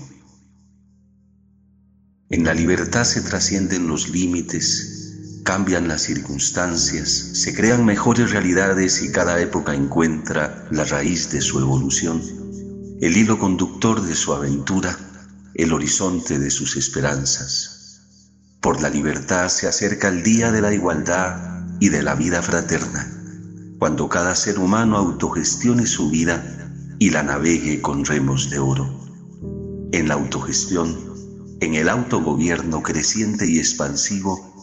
en 2.33 2.45
la 2.45 2.55
libertad 2.55 3.03
se 3.03 3.21
trascienden 3.21 3.85
los 3.85 4.09
límites, 4.09 5.41
cambian 5.43 5.87
las 5.87 6.01
circunstancias, 6.01 7.29
se 7.33 7.53
crean 7.53 7.85
mejores 7.85 8.31
realidades 8.31 9.03
y 9.03 9.11
cada 9.11 9.39
época 9.39 9.75
encuentra 9.75 10.67
la 10.71 10.83
raíz 10.83 11.29
de 11.29 11.41
su 11.41 11.59
evolución, 11.59 12.23
el 13.01 13.15
hilo 13.15 13.37
conductor 13.37 14.01
de 14.01 14.15
su 14.15 14.33
aventura, 14.33 14.97
el 15.53 15.73
horizonte 15.73 16.39
de 16.39 16.49
sus 16.49 16.75
esperanzas. 16.75 18.01
Por 18.61 18.81
la 18.81 18.89
libertad 18.89 19.47
se 19.49 19.67
acerca 19.67 20.07
el 20.07 20.23
día 20.23 20.51
de 20.51 20.61
la 20.61 20.73
igualdad 20.73 21.67
y 21.79 21.89
de 21.89 22.01
la 22.01 22.15
vida 22.15 22.41
fraterna, 22.41 23.13
cuando 23.77 24.09
cada 24.09 24.33
ser 24.33 24.57
humano 24.57 24.97
autogestione 24.97 25.85
su 25.85 26.09
vida 26.09 26.43
y 26.97 27.11
la 27.11 27.21
navegue 27.21 27.79
con 27.79 28.03
remos 28.03 28.49
de 28.49 28.57
oro. 28.57 29.05
En 29.91 30.07
la 30.07 30.15
autogestión, 30.15 31.12
en 31.63 31.75
el 31.75 31.89
autogobierno 31.89 32.81
creciente 32.81 33.49
y 33.49 33.57
expansivo 33.59 34.53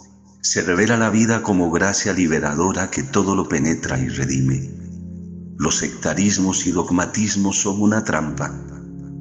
se 0.42 0.62
revela 0.62 0.96
la 0.96 1.10
vida 1.10 1.42
como 1.42 1.70
gracia 1.70 2.12
liberadora 2.12 2.90
que 2.90 3.02
todo 3.02 3.34
lo 3.34 3.48
penetra 3.48 3.98
y 3.98 4.08
redime. 4.08 4.70
Los 5.58 5.76
sectarismos 5.76 6.66
y 6.66 6.72
dogmatismos 6.72 7.60
son 7.60 7.80
una 7.82 8.04
trampa. 8.04 8.50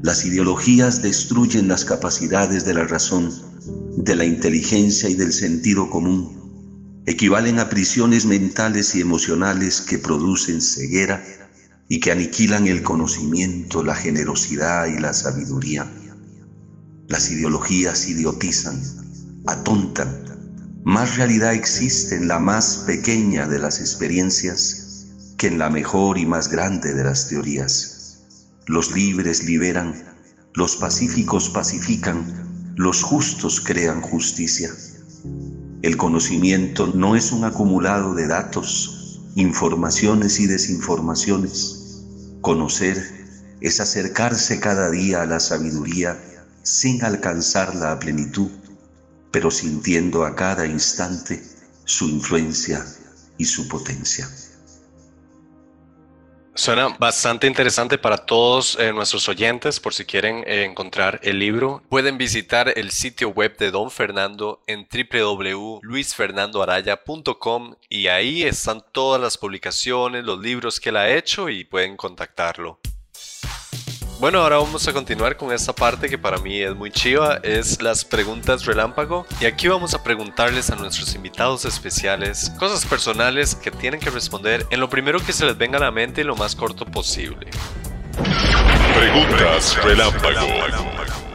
Las 0.01 0.25
ideologías 0.25 1.01
destruyen 1.01 1.67
las 1.67 1.83
capacidades 1.83 2.65
de 2.65 2.73
la 2.73 2.85
razón, 2.85 3.33
de 3.97 4.15
la 4.15 4.25
inteligencia 4.25 5.09
y 5.09 5.15
del 5.15 5.33
sentido 5.33 5.89
común. 5.89 7.03
Equivalen 7.05 7.59
a 7.59 7.69
prisiones 7.69 8.25
mentales 8.25 8.95
y 8.95 9.01
emocionales 9.01 9.81
que 9.81 9.99
producen 9.99 10.61
ceguera 10.61 11.23
y 11.89 11.99
que 11.99 12.11
aniquilan 12.11 12.67
el 12.67 12.83
conocimiento, 12.83 13.83
la 13.83 13.95
generosidad 13.95 14.87
y 14.87 14.99
la 14.99 15.13
sabiduría. 15.13 15.91
Las 17.09 17.31
ideologías 17.31 18.07
idiotizan, 18.07 18.79
atontan. 19.47 20.83
Más 20.83 21.17
realidad 21.17 21.55
existe 21.55 22.15
en 22.15 22.27
la 22.27 22.37
más 22.37 22.83
pequeña 22.85 23.47
de 23.47 23.57
las 23.57 23.79
experiencias 23.79 25.07
que 25.35 25.47
en 25.47 25.57
la 25.57 25.71
mejor 25.71 26.19
y 26.19 26.27
más 26.27 26.49
grande 26.49 26.93
de 26.93 27.03
las 27.03 27.27
teorías. 27.27 28.19
Los 28.67 28.91
libres 28.91 29.43
liberan, 29.43 29.95
los 30.53 30.75
pacíficos 30.75 31.49
pacifican, 31.49 32.75
los 32.75 33.01
justos 33.01 33.59
crean 33.59 34.01
justicia. 34.01 34.69
El 35.81 35.97
conocimiento 35.97 36.91
no 36.93 37.15
es 37.15 37.31
un 37.31 37.43
acumulado 37.43 38.13
de 38.13 38.27
datos, 38.27 39.19
informaciones 39.33 40.39
y 40.39 40.45
desinformaciones. 40.45 42.03
Conocer 42.41 43.03
es 43.61 43.79
acercarse 43.79 44.59
cada 44.59 44.91
día 44.91 45.23
a 45.23 45.25
la 45.25 45.39
sabiduría 45.39 46.28
sin 46.69 47.03
alcanzarla 47.03 47.91
a 47.91 47.99
plenitud, 47.99 48.51
pero 49.31 49.49
sintiendo 49.49 50.23
a 50.23 50.35
cada 50.35 50.67
instante 50.67 51.41
su 51.83 52.07
influencia 52.07 52.85
y 53.37 53.45
su 53.45 53.67
potencia. 53.67 54.29
Suena 56.53 56.89
bastante 56.99 57.47
interesante 57.47 57.97
para 57.97 58.17
todos 58.17 58.77
eh, 58.79 58.93
nuestros 58.93 59.27
oyentes, 59.29 59.79
por 59.79 59.95
si 59.95 60.05
quieren 60.05 60.43
eh, 60.45 60.65
encontrar 60.65 61.19
el 61.23 61.39
libro. 61.39 61.81
Pueden 61.89 62.17
visitar 62.17 62.73
el 62.75 62.91
sitio 62.91 63.29
web 63.29 63.57
de 63.57 63.71
Don 63.71 63.89
Fernando 63.89 64.61
en 64.67 64.85
www.luisfernandoaraya.com 64.85 67.75
y 67.87 68.07
ahí 68.07 68.43
están 68.43 68.83
todas 68.91 69.21
las 69.21 69.37
publicaciones, 69.37 70.25
los 70.25 70.39
libros 70.39 70.79
que 70.79 70.89
él 70.89 70.97
ha 70.97 71.09
hecho 71.09 71.49
y 71.49 71.63
pueden 71.63 71.95
contactarlo. 71.95 72.79
Bueno, 74.19 74.41
ahora 74.41 74.57
vamos 74.57 74.85
a 74.85 74.91
continuar 74.91 75.37
con 75.37 75.53
esta 75.53 75.71
parte 75.71 76.09
que 76.09 76.17
para 76.17 76.39
mí 76.39 76.59
es 76.59 76.75
muy 76.75 76.91
chiva, 76.91 77.39
es 77.41 77.81
las 77.81 78.03
preguntas 78.03 78.65
relámpago. 78.65 79.25
Y 79.39 79.45
aquí 79.45 79.69
vamos 79.69 79.93
a 79.93 80.03
preguntarles 80.03 80.69
a 80.69 80.75
nuestros 80.75 81.15
invitados 81.15 81.63
especiales 81.63 82.51
cosas 82.59 82.85
personales 82.85 83.55
que 83.55 83.71
tienen 83.71 84.01
que 84.01 84.09
responder 84.09 84.67
en 84.71 84.81
lo 84.81 84.89
primero 84.89 85.23
que 85.25 85.31
se 85.31 85.45
les 85.45 85.57
venga 85.57 85.77
a 85.77 85.81
la 85.81 85.91
mente 85.91 86.19
y 86.19 86.25
lo 86.25 86.35
más 86.35 86.53
corto 86.53 86.85
posible. 86.85 87.49
Preguntas 88.93 89.81
relámpago. 89.81 91.28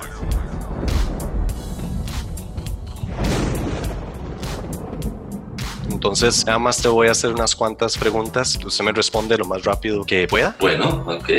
Entonces, 6.05 6.45
nada 6.45 6.59
más 6.59 6.83
te 6.83 6.89
voy 6.89 7.09
a 7.09 7.13
hacer 7.13 7.33
unas 7.33 7.57
cuantas 7.57 7.97
preguntas. 7.97 8.59
Usted 8.63 8.85
me 8.85 8.93
responde 8.93 9.39
lo 9.39 9.47
más 9.47 9.65
rápido 9.65 10.05
que 10.05 10.29
pueda. 10.29 10.55
Bueno, 10.61 11.03
ok. 11.07 11.31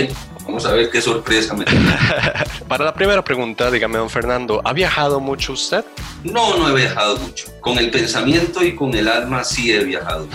Vamos 0.43 0.65
a 0.65 0.73
ver 0.73 0.89
qué 0.89 0.99
sorpresa 1.01 1.53
me 1.53 1.65
Para 2.67 2.85
la 2.85 2.93
primera 2.95 3.23
pregunta, 3.23 3.69
dígame, 3.69 3.99
don 3.99 4.09
Fernando, 4.09 4.61
¿ha 4.65 4.73
viajado 4.73 5.19
mucho 5.19 5.53
usted? 5.53 5.85
No, 6.23 6.57
no 6.57 6.67
he 6.67 6.81
viajado 6.81 7.15
mucho. 7.17 7.45
Con 7.61 7.77
el 7.77 7.91
pensamiento 7.91 8.63
y 8.63 8.73
con 8.73 8.95
el 8.95 9.07
alma 9.07 9.43
sí 9.43 9.71
he 9.71 9.83
viajado 9.83 10.27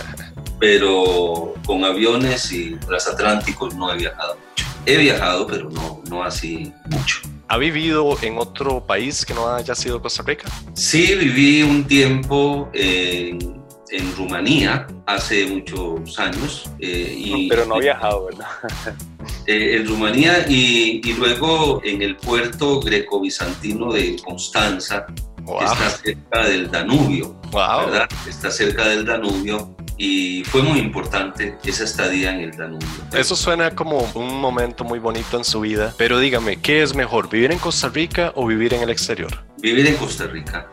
pero 0.58 1.52
con 1.66 1.84
aviones 1.84 2.50
y 2.52 2.76
transatlánticos 2.76 3.74
no 3.74 3.92
he 3.92 3.98
viajado 3.98 4.36
mucho. 4.36 4.64
He 4.86 4.96
viajado, 4.96 5.46
pero 5.46 5.68
no, 5.68 6.00
no 6.08 6.24
así 6.24 6.72
mucho. 6.86 7.20
¿Ha 7.48 7.58
vivido 7.58 8.16
en 8.22 8.38
otro 8.38 8.82
país 8.82 9.26
que 9.26 9.34
no 9.34 9.54
haya 9.54 9.74
sido 9.74 10.00
Costa 10.00 10.22
Rica? 10.22 10.48
Sí, 10.72 11.14
viví 11.16 11.62
un 11.62 11.84
tiempo 11.84 12.70
en 12.72 13.63
en 13.90 14.14
Rumanía 14.16 14.86
hace 15.06 15.46
muchos 15.46 16.18
años. 16.18 16.70
Eh, 16.78 17.14
y, 17.16 17.48
pero 17.48 17.66
no 17.66 17.76
ha 17.76 17.80
viajado, 17.80 18.26
¿verdad? 18.26 18.48
Eh, 19.46 19.76
en 19.76 19.86
Rumanía 19.86 20.46
y, 20.48 21.02
y, 21.04 21.12
luego 21.14 21.80
en 21.84 22.00
el 22.00 22.16
puerto 22.16 22.80
greco-bizantino 22.80 23.92
de 23.92 24.16
Constanza, 24.22 25.06
que 25.06 25.64
está 25.64 25.90
cerca 25.90 26.46
del 26.46 26.70
Danubio. 26.70 27.36
¿verdad? 27.52 28.08
Está 28.26 28.50
cerca 28.50 28.88
del 28.88 29.04
Danubio 29.04 29.74
y 29.96 30.44
fue 30.44 30.62
muy 30.62 30.78
importante 30.78 31.56
esa 31.64 31.84
estadía 31.84 32.34
en 32.34 32.40
el 32.40 32.56
Danubio. 32.56 32.88
Eso 33.12 33.36
suena 33.36 33.70
como 33.70 33.98
un 34.14 34.40
momento 34.40 34.84
muy 34.84 34.98
bonito 34.98 35.36
en 35.36 35.44
su 35.44 35.60
vida, 35.60 35.94
pero 35.96 36.18
dígame, 36.18 36.56
¿qué 36.60 36.82
es 36.82 36.94
mejor, 36.94 37.28
vivir 37.28 37.52
en 37.52 37.58
Costa 37.58 37.88
Rica 37.88 38.32
o 38.34 38.46
vivir 38.46 38.74
en 38.74 38.82
el 38.82 38.90
exterior? 38.90 39.44
Vivir 39.58 39.86
en 39.86 39.96
Costa 39.96 40.26
Rica. 40.26 40.68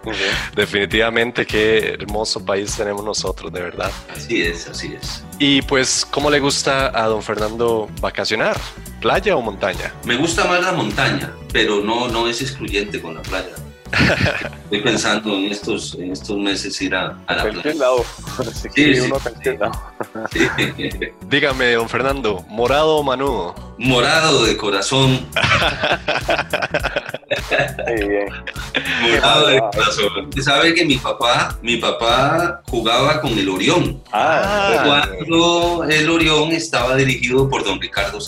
Definitivamente 0.53 1.45
qué 1.45 1.93
hermoso 1.93 2.43
país 2.43 2.75
tenemos 2.75 3.05
nosotros, 3.05 3.53
de 3.53 3.61
verdad. 3.61 3.91
Así 4.13 4.41
es, 4.41 4.67
así 4.67 4.93
es. 4.99 5.23
Y 5.39 5.61
pues, 5.61 6.05
¿cómo 6.11 6.29
le 6.29 6.39
gusta 6.39 6.91
a 6.93 7.07
don 7.07 7.23
Fernando 7.23 7.89
vacacionar? 8.01 8.59
¿Playa 8.99 9.37
o 9.37 9.41
montaña? 9.41 9.93
Me 10.05 10.17
gusta 10.17 10.45
más 10.45 10.61
la 10.61 10.73
montaña, 10.73 11.31
pero 11.53 11.81
no, 11.81 12.09
no 12.09 12.27
es 12.27 12.41
excluyente 12.41 13.01
con 13.01 13.15
la 13.15 13.21
playa. 13.21 13.55
Estoy 14.63 14.81
pensando 14.81 15.35
en 15.35 15.45
estos, 15.51 15.95
en 15.95 16.11
estos 16.11 16.37
meses 16.37 16.81
ir 16.81 16.95
a, 16.95 17.17
a 17.27 17.35
la 17.35 17.43
playa. 17.43 17.73
Lado. 17.75 18.05
sí, 18.75 18.99
uno 18.99 19.17
sí. 20.31 20.47
Dígame, 21.29 21.73
don 21.73 21.89
Fernando, 21.89 22.45
¿morado 22.47 22.97
o 22.97 23.03
manudo? 23.03 23.55
Morado 23.77 24.45
de 24.45 24.55
corazón. 24.57 25.27
morado 29.01 29.47
de 29.47 29.59
corazón. 29.59 30.25
Usted 30.29 30.41
sabe 30.41 30.73
que 30.73 30.85
mi 30.85 30.97
papá, 30.97 31.57
mi 31.61 31.77
papá 31.77 32.61
jugaba 32.67 33.19
con 33.21 33.31
el 33.37 33.49
Orión. 33.49 34.01
Ah. 34.11 34.83
Cuando 34.85 35.85
el 35.89 36.09
Orión 36.09 36.51
estaba 36.51 36.95
dirigido 36.95 37.49
por 37.49 37.63
don 37.63 37.81
Ricardo 37.81 38.19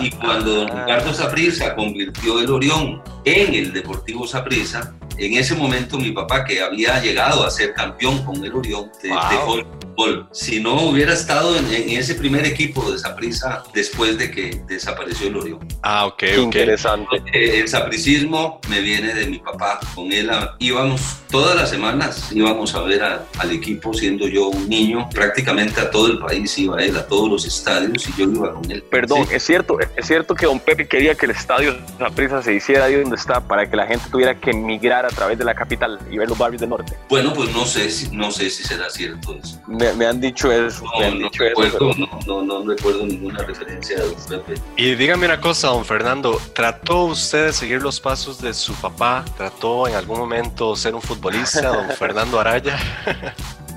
Y 0.00 0.10
cuando 0.10 0.54
don 0.54 0.68
Ricardo 0.68 1.14
Saprissa 1.14 1.74
convirtió 1.74 2.40
el 2.40 2.50
Orión 2.50 3.02
en 3.24 3.54
el 3.54 3.72
Deportivo 3.72 4.26
Saprissa, 4.26 4.94
en 5.18 5.34
ese 5.34 5.54
momento 5.54 5.98
mi 5.98 6.12
papá, 6.12 6.44
que 6.44 6.60
había 6.60 7.00
llegado 7.00 7.44
a 7.44 7.50
ser 7.50 7.74
campeón 7.74 8.24
con 8.24 8.44
el 8.44 8.52
Orión, 8.54 8.90
de, 9.02 9.08
Wow. 9.10 9.64
fútbol, 9.96 10.28
si 10.32 10.60
no 10.60 10.80
hubiera 10.82 11.12
estado 11.12 11.56
en, 11.56 11.66
en 11.72 11.90
ese 11.90 12.14
primer 12.14 12.46
equipo 12.46 12.90
de 12.90 12.98
Saprissa 12.98 13.64
después 13.74 14.16
de 14.16 14.30
que 14.30 14.62
desapareció 14.68 15.26
el 15.28 15.36
Orión. 15.36 15.58
Ah, 15.82 16.06
ok, 16.06 16.16
Qué 16.18 16.36
interesante. 16.40 17.16
Eh, 17.32 17.60
El 17.60 17.68
sapricismo 17.68 18.60
me 18.68 18.80
viene 18.80 19.12
de 19.14 19.26
mi 19.26 19.38
papá. 19.38 19.80
Con 19.94 20.12
él 20.12 20.30
ah, 20.30 20.54
íbamos 20.60 21.00
todas 21.30 21.56
las 21.56 21.68
semanas, 21.70 22.30
íbamos 22.32 22.74
a 22.74 22.82
ver 22.82 23.02
a- 23.02 23.24
al 23.38 23.50
equipo 23.50 23.92
siendo 23.92 24.28
yo 24.28 24.48
un 24.48 24.68
niño. 24.68 25.08
Prácticamente 25.12 25.80
a 25.80 25.90
todo 25.90 26.06
el 26.06 26.18
país 26.18 26.56
iba 26.58 26.80
él, 26.82 26.96
a 26.96 27.06
todos 27.06 27.28
los 27.28 27.44
estadios 27.44 28.08
y 28.08 28.12
yo 28.20 28.30
iba 28.30 28.54
con 28.54 28.70
él. 28.70 28.82
Perdón, 28.90 29.26
Sí. 29.28 29.34
es 29.34 29.42
cierto, 29.44 29.78
es 29.80 30.06
cierto 30.06 30.34
que 30.36 30.46
don 30.46 30.60
Pepe 30.60 30.86
quería 30.86 31.14
que 31.16 31.26
el 31.26 31.32
estadio 31.32 31.76
Saprissa 31.98 32.40
se 32.42 32.54
hiciera 32.54 32.84
ahí 32.84 32.94
donde 32.94 33.16
está 33.16 33.40
para 33.40 33.68
que 33.68 33.76
la 33.76 33.86
gente 33.86 34.04
tuviera 34.10 34.38
que 34.38 34.50
emigrar 34.50 35.07
a 35.08 35.14
través 35.14 35.38
de 35.38 35.44
la 35.44 35.54
capital 35.54 35.98
y 36.10 36.18
ver 36.18 36.28
los 36.28 36.38
barrios 36.38 36.60
del 36.60 36.70
norte. 36.70 36.96
Bueno, 37.08 37.32
pues 37.32 37.50
no 37.52 37.64
sé 37.64 37.90
si, 37.90 38.08
no 38.10 38.30
sé 38.30 38.50
si 38.50 38.62
será 38.64 38.88
cierto 38.90 39.34
eso. 39.42 39.60
Me, 39.66 39.92
me 39.94 40.06
han 40.06 40.20
dicho 40.20 40.50
eso. 40.52 40.84
me 40.84 41.00
No, 41.00 41.06
han 41.06 41.18
no 41.20 41.24
dicho 41.30 41.44
eso, 41.44 41.62
recuerdo, 41.62 41.78
pero- 41.96 42.08
no, 42.26 42.42
no, 42.42 42.60
no 42.62 42.68
recuerdo 42.70 43.06
ninguna 43.06 43.42
referencia 43.42 43.96
de 43.98 44.38
Pepe. 44.38 44.60
Y 44.76 44.94
dígame 44.94 45.26
una 45.26 45.40
cosa, 45.40 45.68
don 45.68 45.84
Fernando, 45.84 46.40
¿trató 46.54 47.04
usted 47.04 47.46
de 47.46 47.52
seguir 47.52 47.82
los 47.82 48.00
pasos 48.00 48.40
de 48.40 48.52
su 48.54 48.74
papá? 48.74 49.24
¿Trató 49.36 49.88
en 49.88 49.94
algún 49.94 50.18
momento 50.18 50.76
ser 50.76 50.94
un 50.94 51.02
futbolista, 51.02 51.68
don 51.68 51.88
Fernando 51.98 52.38
Araya? 52.40 52.78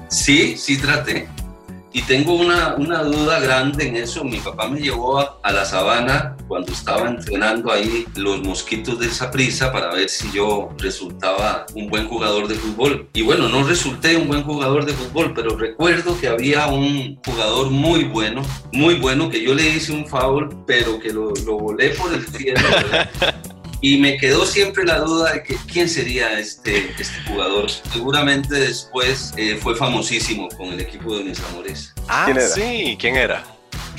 Sí, 0.10 0.58
sí 0.58 0.78
traté. 0.78 1.30
Y 1.94 2.02
tengo 2.04 2.34
una, 2.34 2.76
una 2.76 3.04
duda 3.04 3.40
grande 3.40 3.88
en 3.88 3.98
eso. 3.98 4.24
Mi 4.24 4.40
papá 4.40 4.70
me 4.70 4.80
llevó 4.80 5.20
a, 5.20 5.38
a 5.44 5.52
la 5.52 5.66
sabana 5.66 6.38
cuando 6.48 6.72
estaba 6.72 7.10
entrenando 7.10 7.72
ahí 7.72 8.06
los 8.16 8.42
mosquitos 8.42 9.00
de 9.00 9.08
esa 9.08 9.30
prisa 9.30 9.72
para 9.72 9.94
ver 9.94 10.10
si 10.10 10.32
yo 10.32 10.70
resultaba 10.78 11.66
un 11.76 11.90
buen 11.90 12.08
jugador 12.08 12.48
de 12.48 12.56
fútbol. 12.56 13.10
Y 13.14 13.24
bueno, 13.24 13.50
no 13.50 13.64
resulté 13.64 14.16
un 14.16 14.28
buen 14.28 14.44
jugador 14.44 14.86
de 14.86 14.94
fútbol, 14.94 15.34
pero 15.34 15.58
recuerdo 15.58 16.18
que 16.20 16.28
había 16.28 16.68
un 16.68 17.20
jugador 17.26 17.70
muy 17.70 18.06
bueno, 18.06 18.42
muy 18.72 18.96
bueno, 18.96 19.30
que 19.30 19.44
yo 19.44 19.54
le 19.54 19.70
hice 19.70 19.92
un 19.92 20.08
foul, 20.08 20.50
pero 20.66 21.00
que 21.00 21.12
lo, 21.12 21.34
lo 21.46 21.58
volé 21.58 21.90
por 21.90 22.14
el 22.14 22.26
cielo. 22.26 22.62
Y 23.82 23.98
me 23.98 24.18
quedó 24.18 24.46
siempre 24.46 24.84
la 24.86 25.00
duda 25.00 25.34
de 25.34 25.44
que 25.44 25.56
quién 25.72 25.90
sería 25.90 26.38
este, 26.40 26.94
este 27.00 27.24
jugador. 27.28 27.70
Seguramente 27.92 28.54
después 28.56 29.34
eh, 29.38 29.58
fue 29.62 29.76
famosísimo 29.76 30.48
con 30.50 30.68
el 30.68 30.80
equipo 30.82 31.18
de 31.18 31.24
mis 31.24 31.40
amores. 31.40 31.94
Ah, 32.08 32.32
sí, 32.54 32.96
¿quién 33.00 33.16
era? 33.18 33.44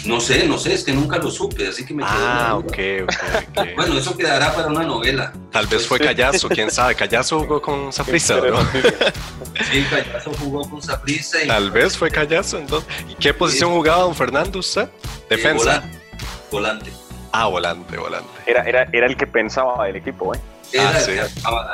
No 0.04 0.20
sé, 0.20 0.46
no 0.48 0.58
sé, 0.58 0.74
es 0.74 0.82
que 0.82 0.92
nunca 0.92 1.18
lo 1.18 1.30
supe, 1.30 1.68
así 1.68 1.84
que 1.84 1.94
me 1.94 2.02
quedó 2.02 2.12
la 2.12 2.48
Ah, 2.50 2.52
duda. 2.54 2.58
ok, 2.66 2.78
ok, 3.04 3.58
ok. 3.58 3.68
Bueno, 3.76 3.98
eso 3.98 4.16
quedará 4.16 4.52
para 4.54 4.68
una 4.68 4.82
novela. 4.82 5.32
Tal 5.52 5.66
vez 5.68 5.86
fue 5.86 5.98
Callazo, 6.00 6.48
quién 6.48 6.70
sabe. 6.72 6.94
Callazo 6.96 7.40
jugó 7.40 7.60
con 7.62 7.92
Saprissa, 7.92 8.36
¿no? 8.40 8.58
Sí, 9.70 9.84
Callazo 9.90 10.32
jugó 10.40 10.68
con 10.68 10.82
Saprissa 10.82 11.42
y 11.44 11.46
Tal 11.46 11.70
vez 11.70 11.96
fue 11.96 12.10
Callazo, 12.10 12.58
entonces. 12.58 12.88
¿Y 13.08 13.14
qué 13.14 13.32
posición 13.34 13.70
jugaba 13.72 14.02
don 14.02 14.14
Fernando 14.14 14.58
usted? 14.60 14.82
eh, 14.82 14.88
Defensa. 15.30 15.64
volante. 15.82 15.98
volante. 16.50 16.92
Ah, 17.32 17.46
volante, 17.46 17.96
volante. 17.96 18.28
Era, 18.46 18.62
era, 18.64 18.86
era 18.92 19.06
el 19.06 19.16
que 19.16 19.26
pensaba 19.26 19.86
del 19.86 19.96
equipo, 19.96 20.34
¿eh? 20.34 20.38
Era, 20.72 20.88
Ah, 20.88 20.98
el 20.98 21.02
sí. 21.04 21.12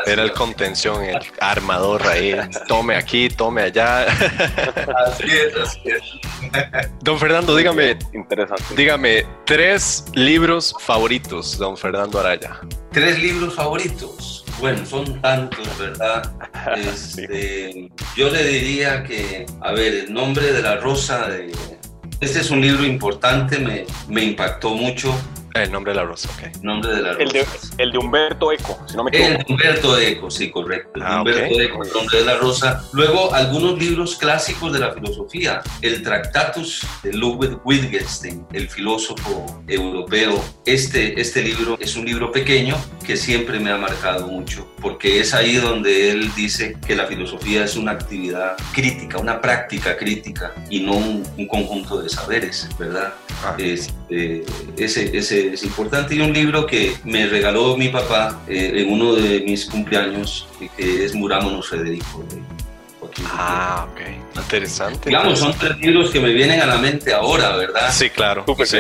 Era 0.07 0.23
el 0.23 0.33
contención, 0.33 1.05
el 1.05 1.19
armador 1.41 2.05
ahí. 2.07 2.35
Tome 2.67 2.97
aquí, 2.97 3.29
tome 3.29 3.63
allá. 3.63 4.03
Así 5.07 5.25
es, 5.25 5.55
así 5.57 5.81
es. 5.85 6.03
Don 7.01 7.19
Fernando, 7.19 7.55
dígame, 7.55 7.97
Interesante. 8.13 8.65
dígame, 8.77 9.25
tres 9.45 10.05
libros 10.15 10.75
favoritos, 10.81 11.59
don 11.59 11.77
Fernando 11.77 12.19
Araya. 12.19 12.59
Tres 12.93 13.21
libros 13.21 13.55
favoritos. 13.55 14.45
Bueno, 14.59 14.85
son 14.85 15.21
tantos, 15.23 15.79
¿verdad? 15.79 16.33
Este, 16.77 17.91
Yo 18.17 18.29
le 18.31 18.43
diría 18.45 19.05
que, 19.05 19.47
a 19.61 19.73
ver, 19.73 19.95
el 19.95 20.13
nombre 20.13 20.53
de 20.53 20.61
la 20.63 20.77
rosa 20.77 21.29
de... 21.29 21.53
Este 22.21 22.41
es 22.41 22.51
un 22.51 22.61
libro 22.61 22.85
importante, 22.85 23.59
me, 23.61 23.85
me 24.09 24.25
impactó 24.25 24.71
mucho. 24.71 25.15
El 25.63 25.73
nombre 25.73 25.93
de 25.93 25.97
la 25.99 26.05
rosa, 26.05 26.29
ok. 26.37 26.55
El 26.57 26.63
nombre 26.63 26.91
de 26.95 27.03
la 27.03 27.13
rosa. 27.13 27.23
El 27.23 27.29
de, 27.33 27.47
el 27.79 27.93
de 27.93 27.99
Humberto 27.99 28.53
Eco, 28.53 28.79
si 28.87 28.97
no 28.97 29.05
me 29.05 29.11
El 29.11 29.17
equivoco. 29.35 29.45
de 29.47 29.53
Humberto 29.53 29.99
Eco, 29.99 30.31
sí, 30.31 30.51
correcto. 30.51 30.91
El 30.95 31.01
de 31.01 31.07
Ah, 31.07 31.19
Humberto 31.21 31.55
ok. 31.55 31.61
Eco, 31.61 31.85
el 31.85 31.93
nombre 31.93 32.19
de 32.19 32.25
la 32.25 32.37
rosa. 32.37 32.85
Luego, 32.93 33.35
algunos 33.35 33.79
libros 33.79 34.17
clásicos 34.17 34.73
de 34.73 34.79
la 34.79 34.93
filosofía. 34.93 35.61
El 35.83 36.03
Tractatus 36.03 36.87
de 37.03 37.13
Ludwig 37.13 37.59
Wittgenstein, 37.65 38.47
el 38.53 38.69
filósofo 38.69 39.63
europeo. 39.67 40.43
Este, 40.67 41.21
este 41.21 41.43
libro 41.43 41.77
es 41.81 41.97
un 41.97 42.05
libro 42.05 42.31
pequeño 42.33 42.77
que 43.09 43.17
siempre 43.17 43.59
me 43.59 43.71
ha 43.71 43.79
marcado 43.79 44.27
mucho, 44.27 44.69
porque 44.83 45.19
es 45.21 45.33
ahí 45.33 45.57
donde 45.57 46.11
él 46.11 46.31
dice 46.37 46.77
que 46.87 46.95
la 46.95 47.07
filosofía 47.07 47.65
es 47.65 47.75
una 47.75 47.93
actividad 47.93 48.55
crítica, 48.75 49.17
una 49.17 49.41
práctica 49.41 49.97
crítica 49.97 50.53
y 50.69 50.81
no 50.81 50.93
un, 50.93 51.25
un 51.39 51.47
conjunto 51.49 52.03
de 52.03 52.11
saberes, 52.11 52.69
¿verdad? 52.79 53.15
Ah. 53.43 53.57
Este, 53.59 54.45
ese, 54.77 55.17
ese 55.17 55.55
es 55.55 55.63
importante. 55.65 56.17
Y 56.17 56.21
un 56.21 56.35
libro 56.35 56.67
que 56.67 56.93
me 57.05 57.27
regaló 57.27 57.79
mi 57.79 57.89
papá 57.89 58.43
eh, 58.47 58.73
en 58.75 58.93
uno 58.93 59.15
de 59.15 59.41
mis 59.41 59.65
cumpleaños, 59.65 60.47
que- 60.59 60.69
que 60.77 61.05
es 61.07 61.15
Murámonos 61.15 61.67
Federico. 61.71 62.23
de 62.29 62.58
Ah, 63.27 63.87
ok. 63.91 64.01
Interesante. 64.37 65.09
Digamos, 65.09 65.39
son 65.39 65.53
tres 65.59 65.79
libros 65.79 66.11
que 66.11 66.21
me 66.21 66.31
vienen 66.33 66.61
a 66.61 66.67
la 66.67 66.79
mente 66.79 67.13
ahora, 67.13 67.57
¿verdad? 67.57 67.91
Sí, 67.93 68.11
claro. 68.11 68.45
Sí, 68.65 68.77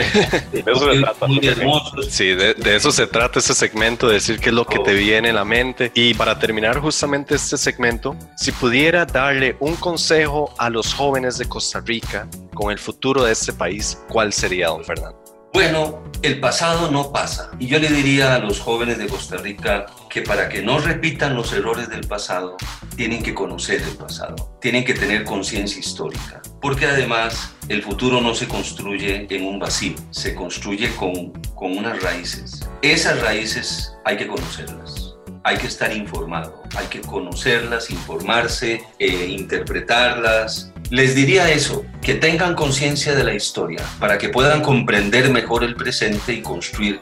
De 0.53 0.64
eso 0.67 0.93
se 0.93 1.01
trata. 1.01 1.27
Muy 1.27 1.47
hermosos. 1.47 2.07
Sí, 2.11 2.27
de, 2.29 2.55
de 2.55 2.77
eso 2.77 2.91
se 2.93 3.07
trata 3.07 3.38
este 3.41 3.55
segmento, 3.55 4.07
de 4.09 4.14
decir 4.14 4.38
qué 4.38 4.51
es 4.51 4.55
lo 4.55 4.67
que 4.67 4.79
te 4.81 4.95
viene 4.95 5.31
en 5.31 5.35
la 5.35 5.45
mente. 5.45 5.91
Y 5.95 6.14
para 6.14 6.38
terminar 6.38 6.79
justamente 6.81 7.35
este 7.35 7.57
segmento, 7.57 8.17
si 8.37 8.53
pudiera 8.53 9.05
darle 9.05 9.57
un 9.61 9.77
consejo 9.77 10.55
a 10.59 10.71
los 10.71 10.95
jóvenes 10.95 11.38
de 11.38 11.47
Costa 11.49 11.81
Rica 11.81 12.29
con 12.55 12.71
el 12.71 12.79
futuro 12.79 13.25
de 13.25 13.33
este 13.33 13.53
país, 13.53 13.99
¿cuál 14.09 14.33
sería, 14.33 14.69
don 14.69 14.85
Fernando? 14.85 15.19
Bueno, 15.53 16.03
el 16.22 16.40
pasado 16.40 16.90
no 16.90 17.12
pasa. 17.12 17.50
Y 17.59 17.66
yo 17.66 17.78
le 17.78 17.88
diría 17.88 18.35
a 18.35 18.38
los 18.38 18.61
jóvenes 18.61 18.98
de 18.98 19.07
Costa 19.07 19.37
Rica 19.37 19.87
que 20.11 20.22
para 20.22 20.48
que 20.48 20.62
no 20.62 20.78
repitan 20.78 21.35
los 21.35 21.52
errores 21.52 21.88
del 21.88 22.07
pasado, 22.07 22.57
tienen 22.96 23.22
que 23.22 23.35
conocer 23.35 23.83
el 23.83 23.96
pasado, 23.96 24.57
tienen 24.61 24.85
que 24.85 24.94
tener 24.94 25.24
conciencia 25.24 25.78
histórica. 25.78 26.42
Porque 26.61 26.87
además 26.87 27.54
el 27.68 27.83
futuro 27.83 28.20
no 28.20 28.35
se 28.35 28.48
construye 28.48 29.26
en 29.31 29.46
un 29.46 29.59
vacío, 29.59 29.94
se 30.11 30.35
construye 30.35 30.90
con, 30.96 31.33
con 31.54 31.76
unas 31.76 32.02
raíces. 32.02 32.68
Esas 32.83 33.20
raíces 33.20 33.94
hay 34.04 34.16
que 34.16 34.26
conocerlas. 34.26 35.14
Hay 35.44 35.57
que 35.57 35.68
estar 35.68 35.96
informado, 35.96 36.62
hay 36.76 36.87
que 36.88 37.00
conocerlas, 37.00 37.90
informarse, 37.90 38.83
eh, 38.98 39.26
interpretarlas, 39.28 40.72
les 40.90 41.14
diría 41.14 41.51
eso, 41.51 41.85
que 42.03 42.14
tengan 42.14 42.55
conciencia 42.55 43.14
de 43.14 43.24
la 43.24 43.35
historia 43.35 43.85
para 44.01 44.18
que 44.18 44.29
puedan 44.29 44.62
comprender 44.62 45.31
mejor 45.31 45.64
el 45.64 45.74
presente 45.74 46.33
y 46.33 46.42
construir 46.42 47.01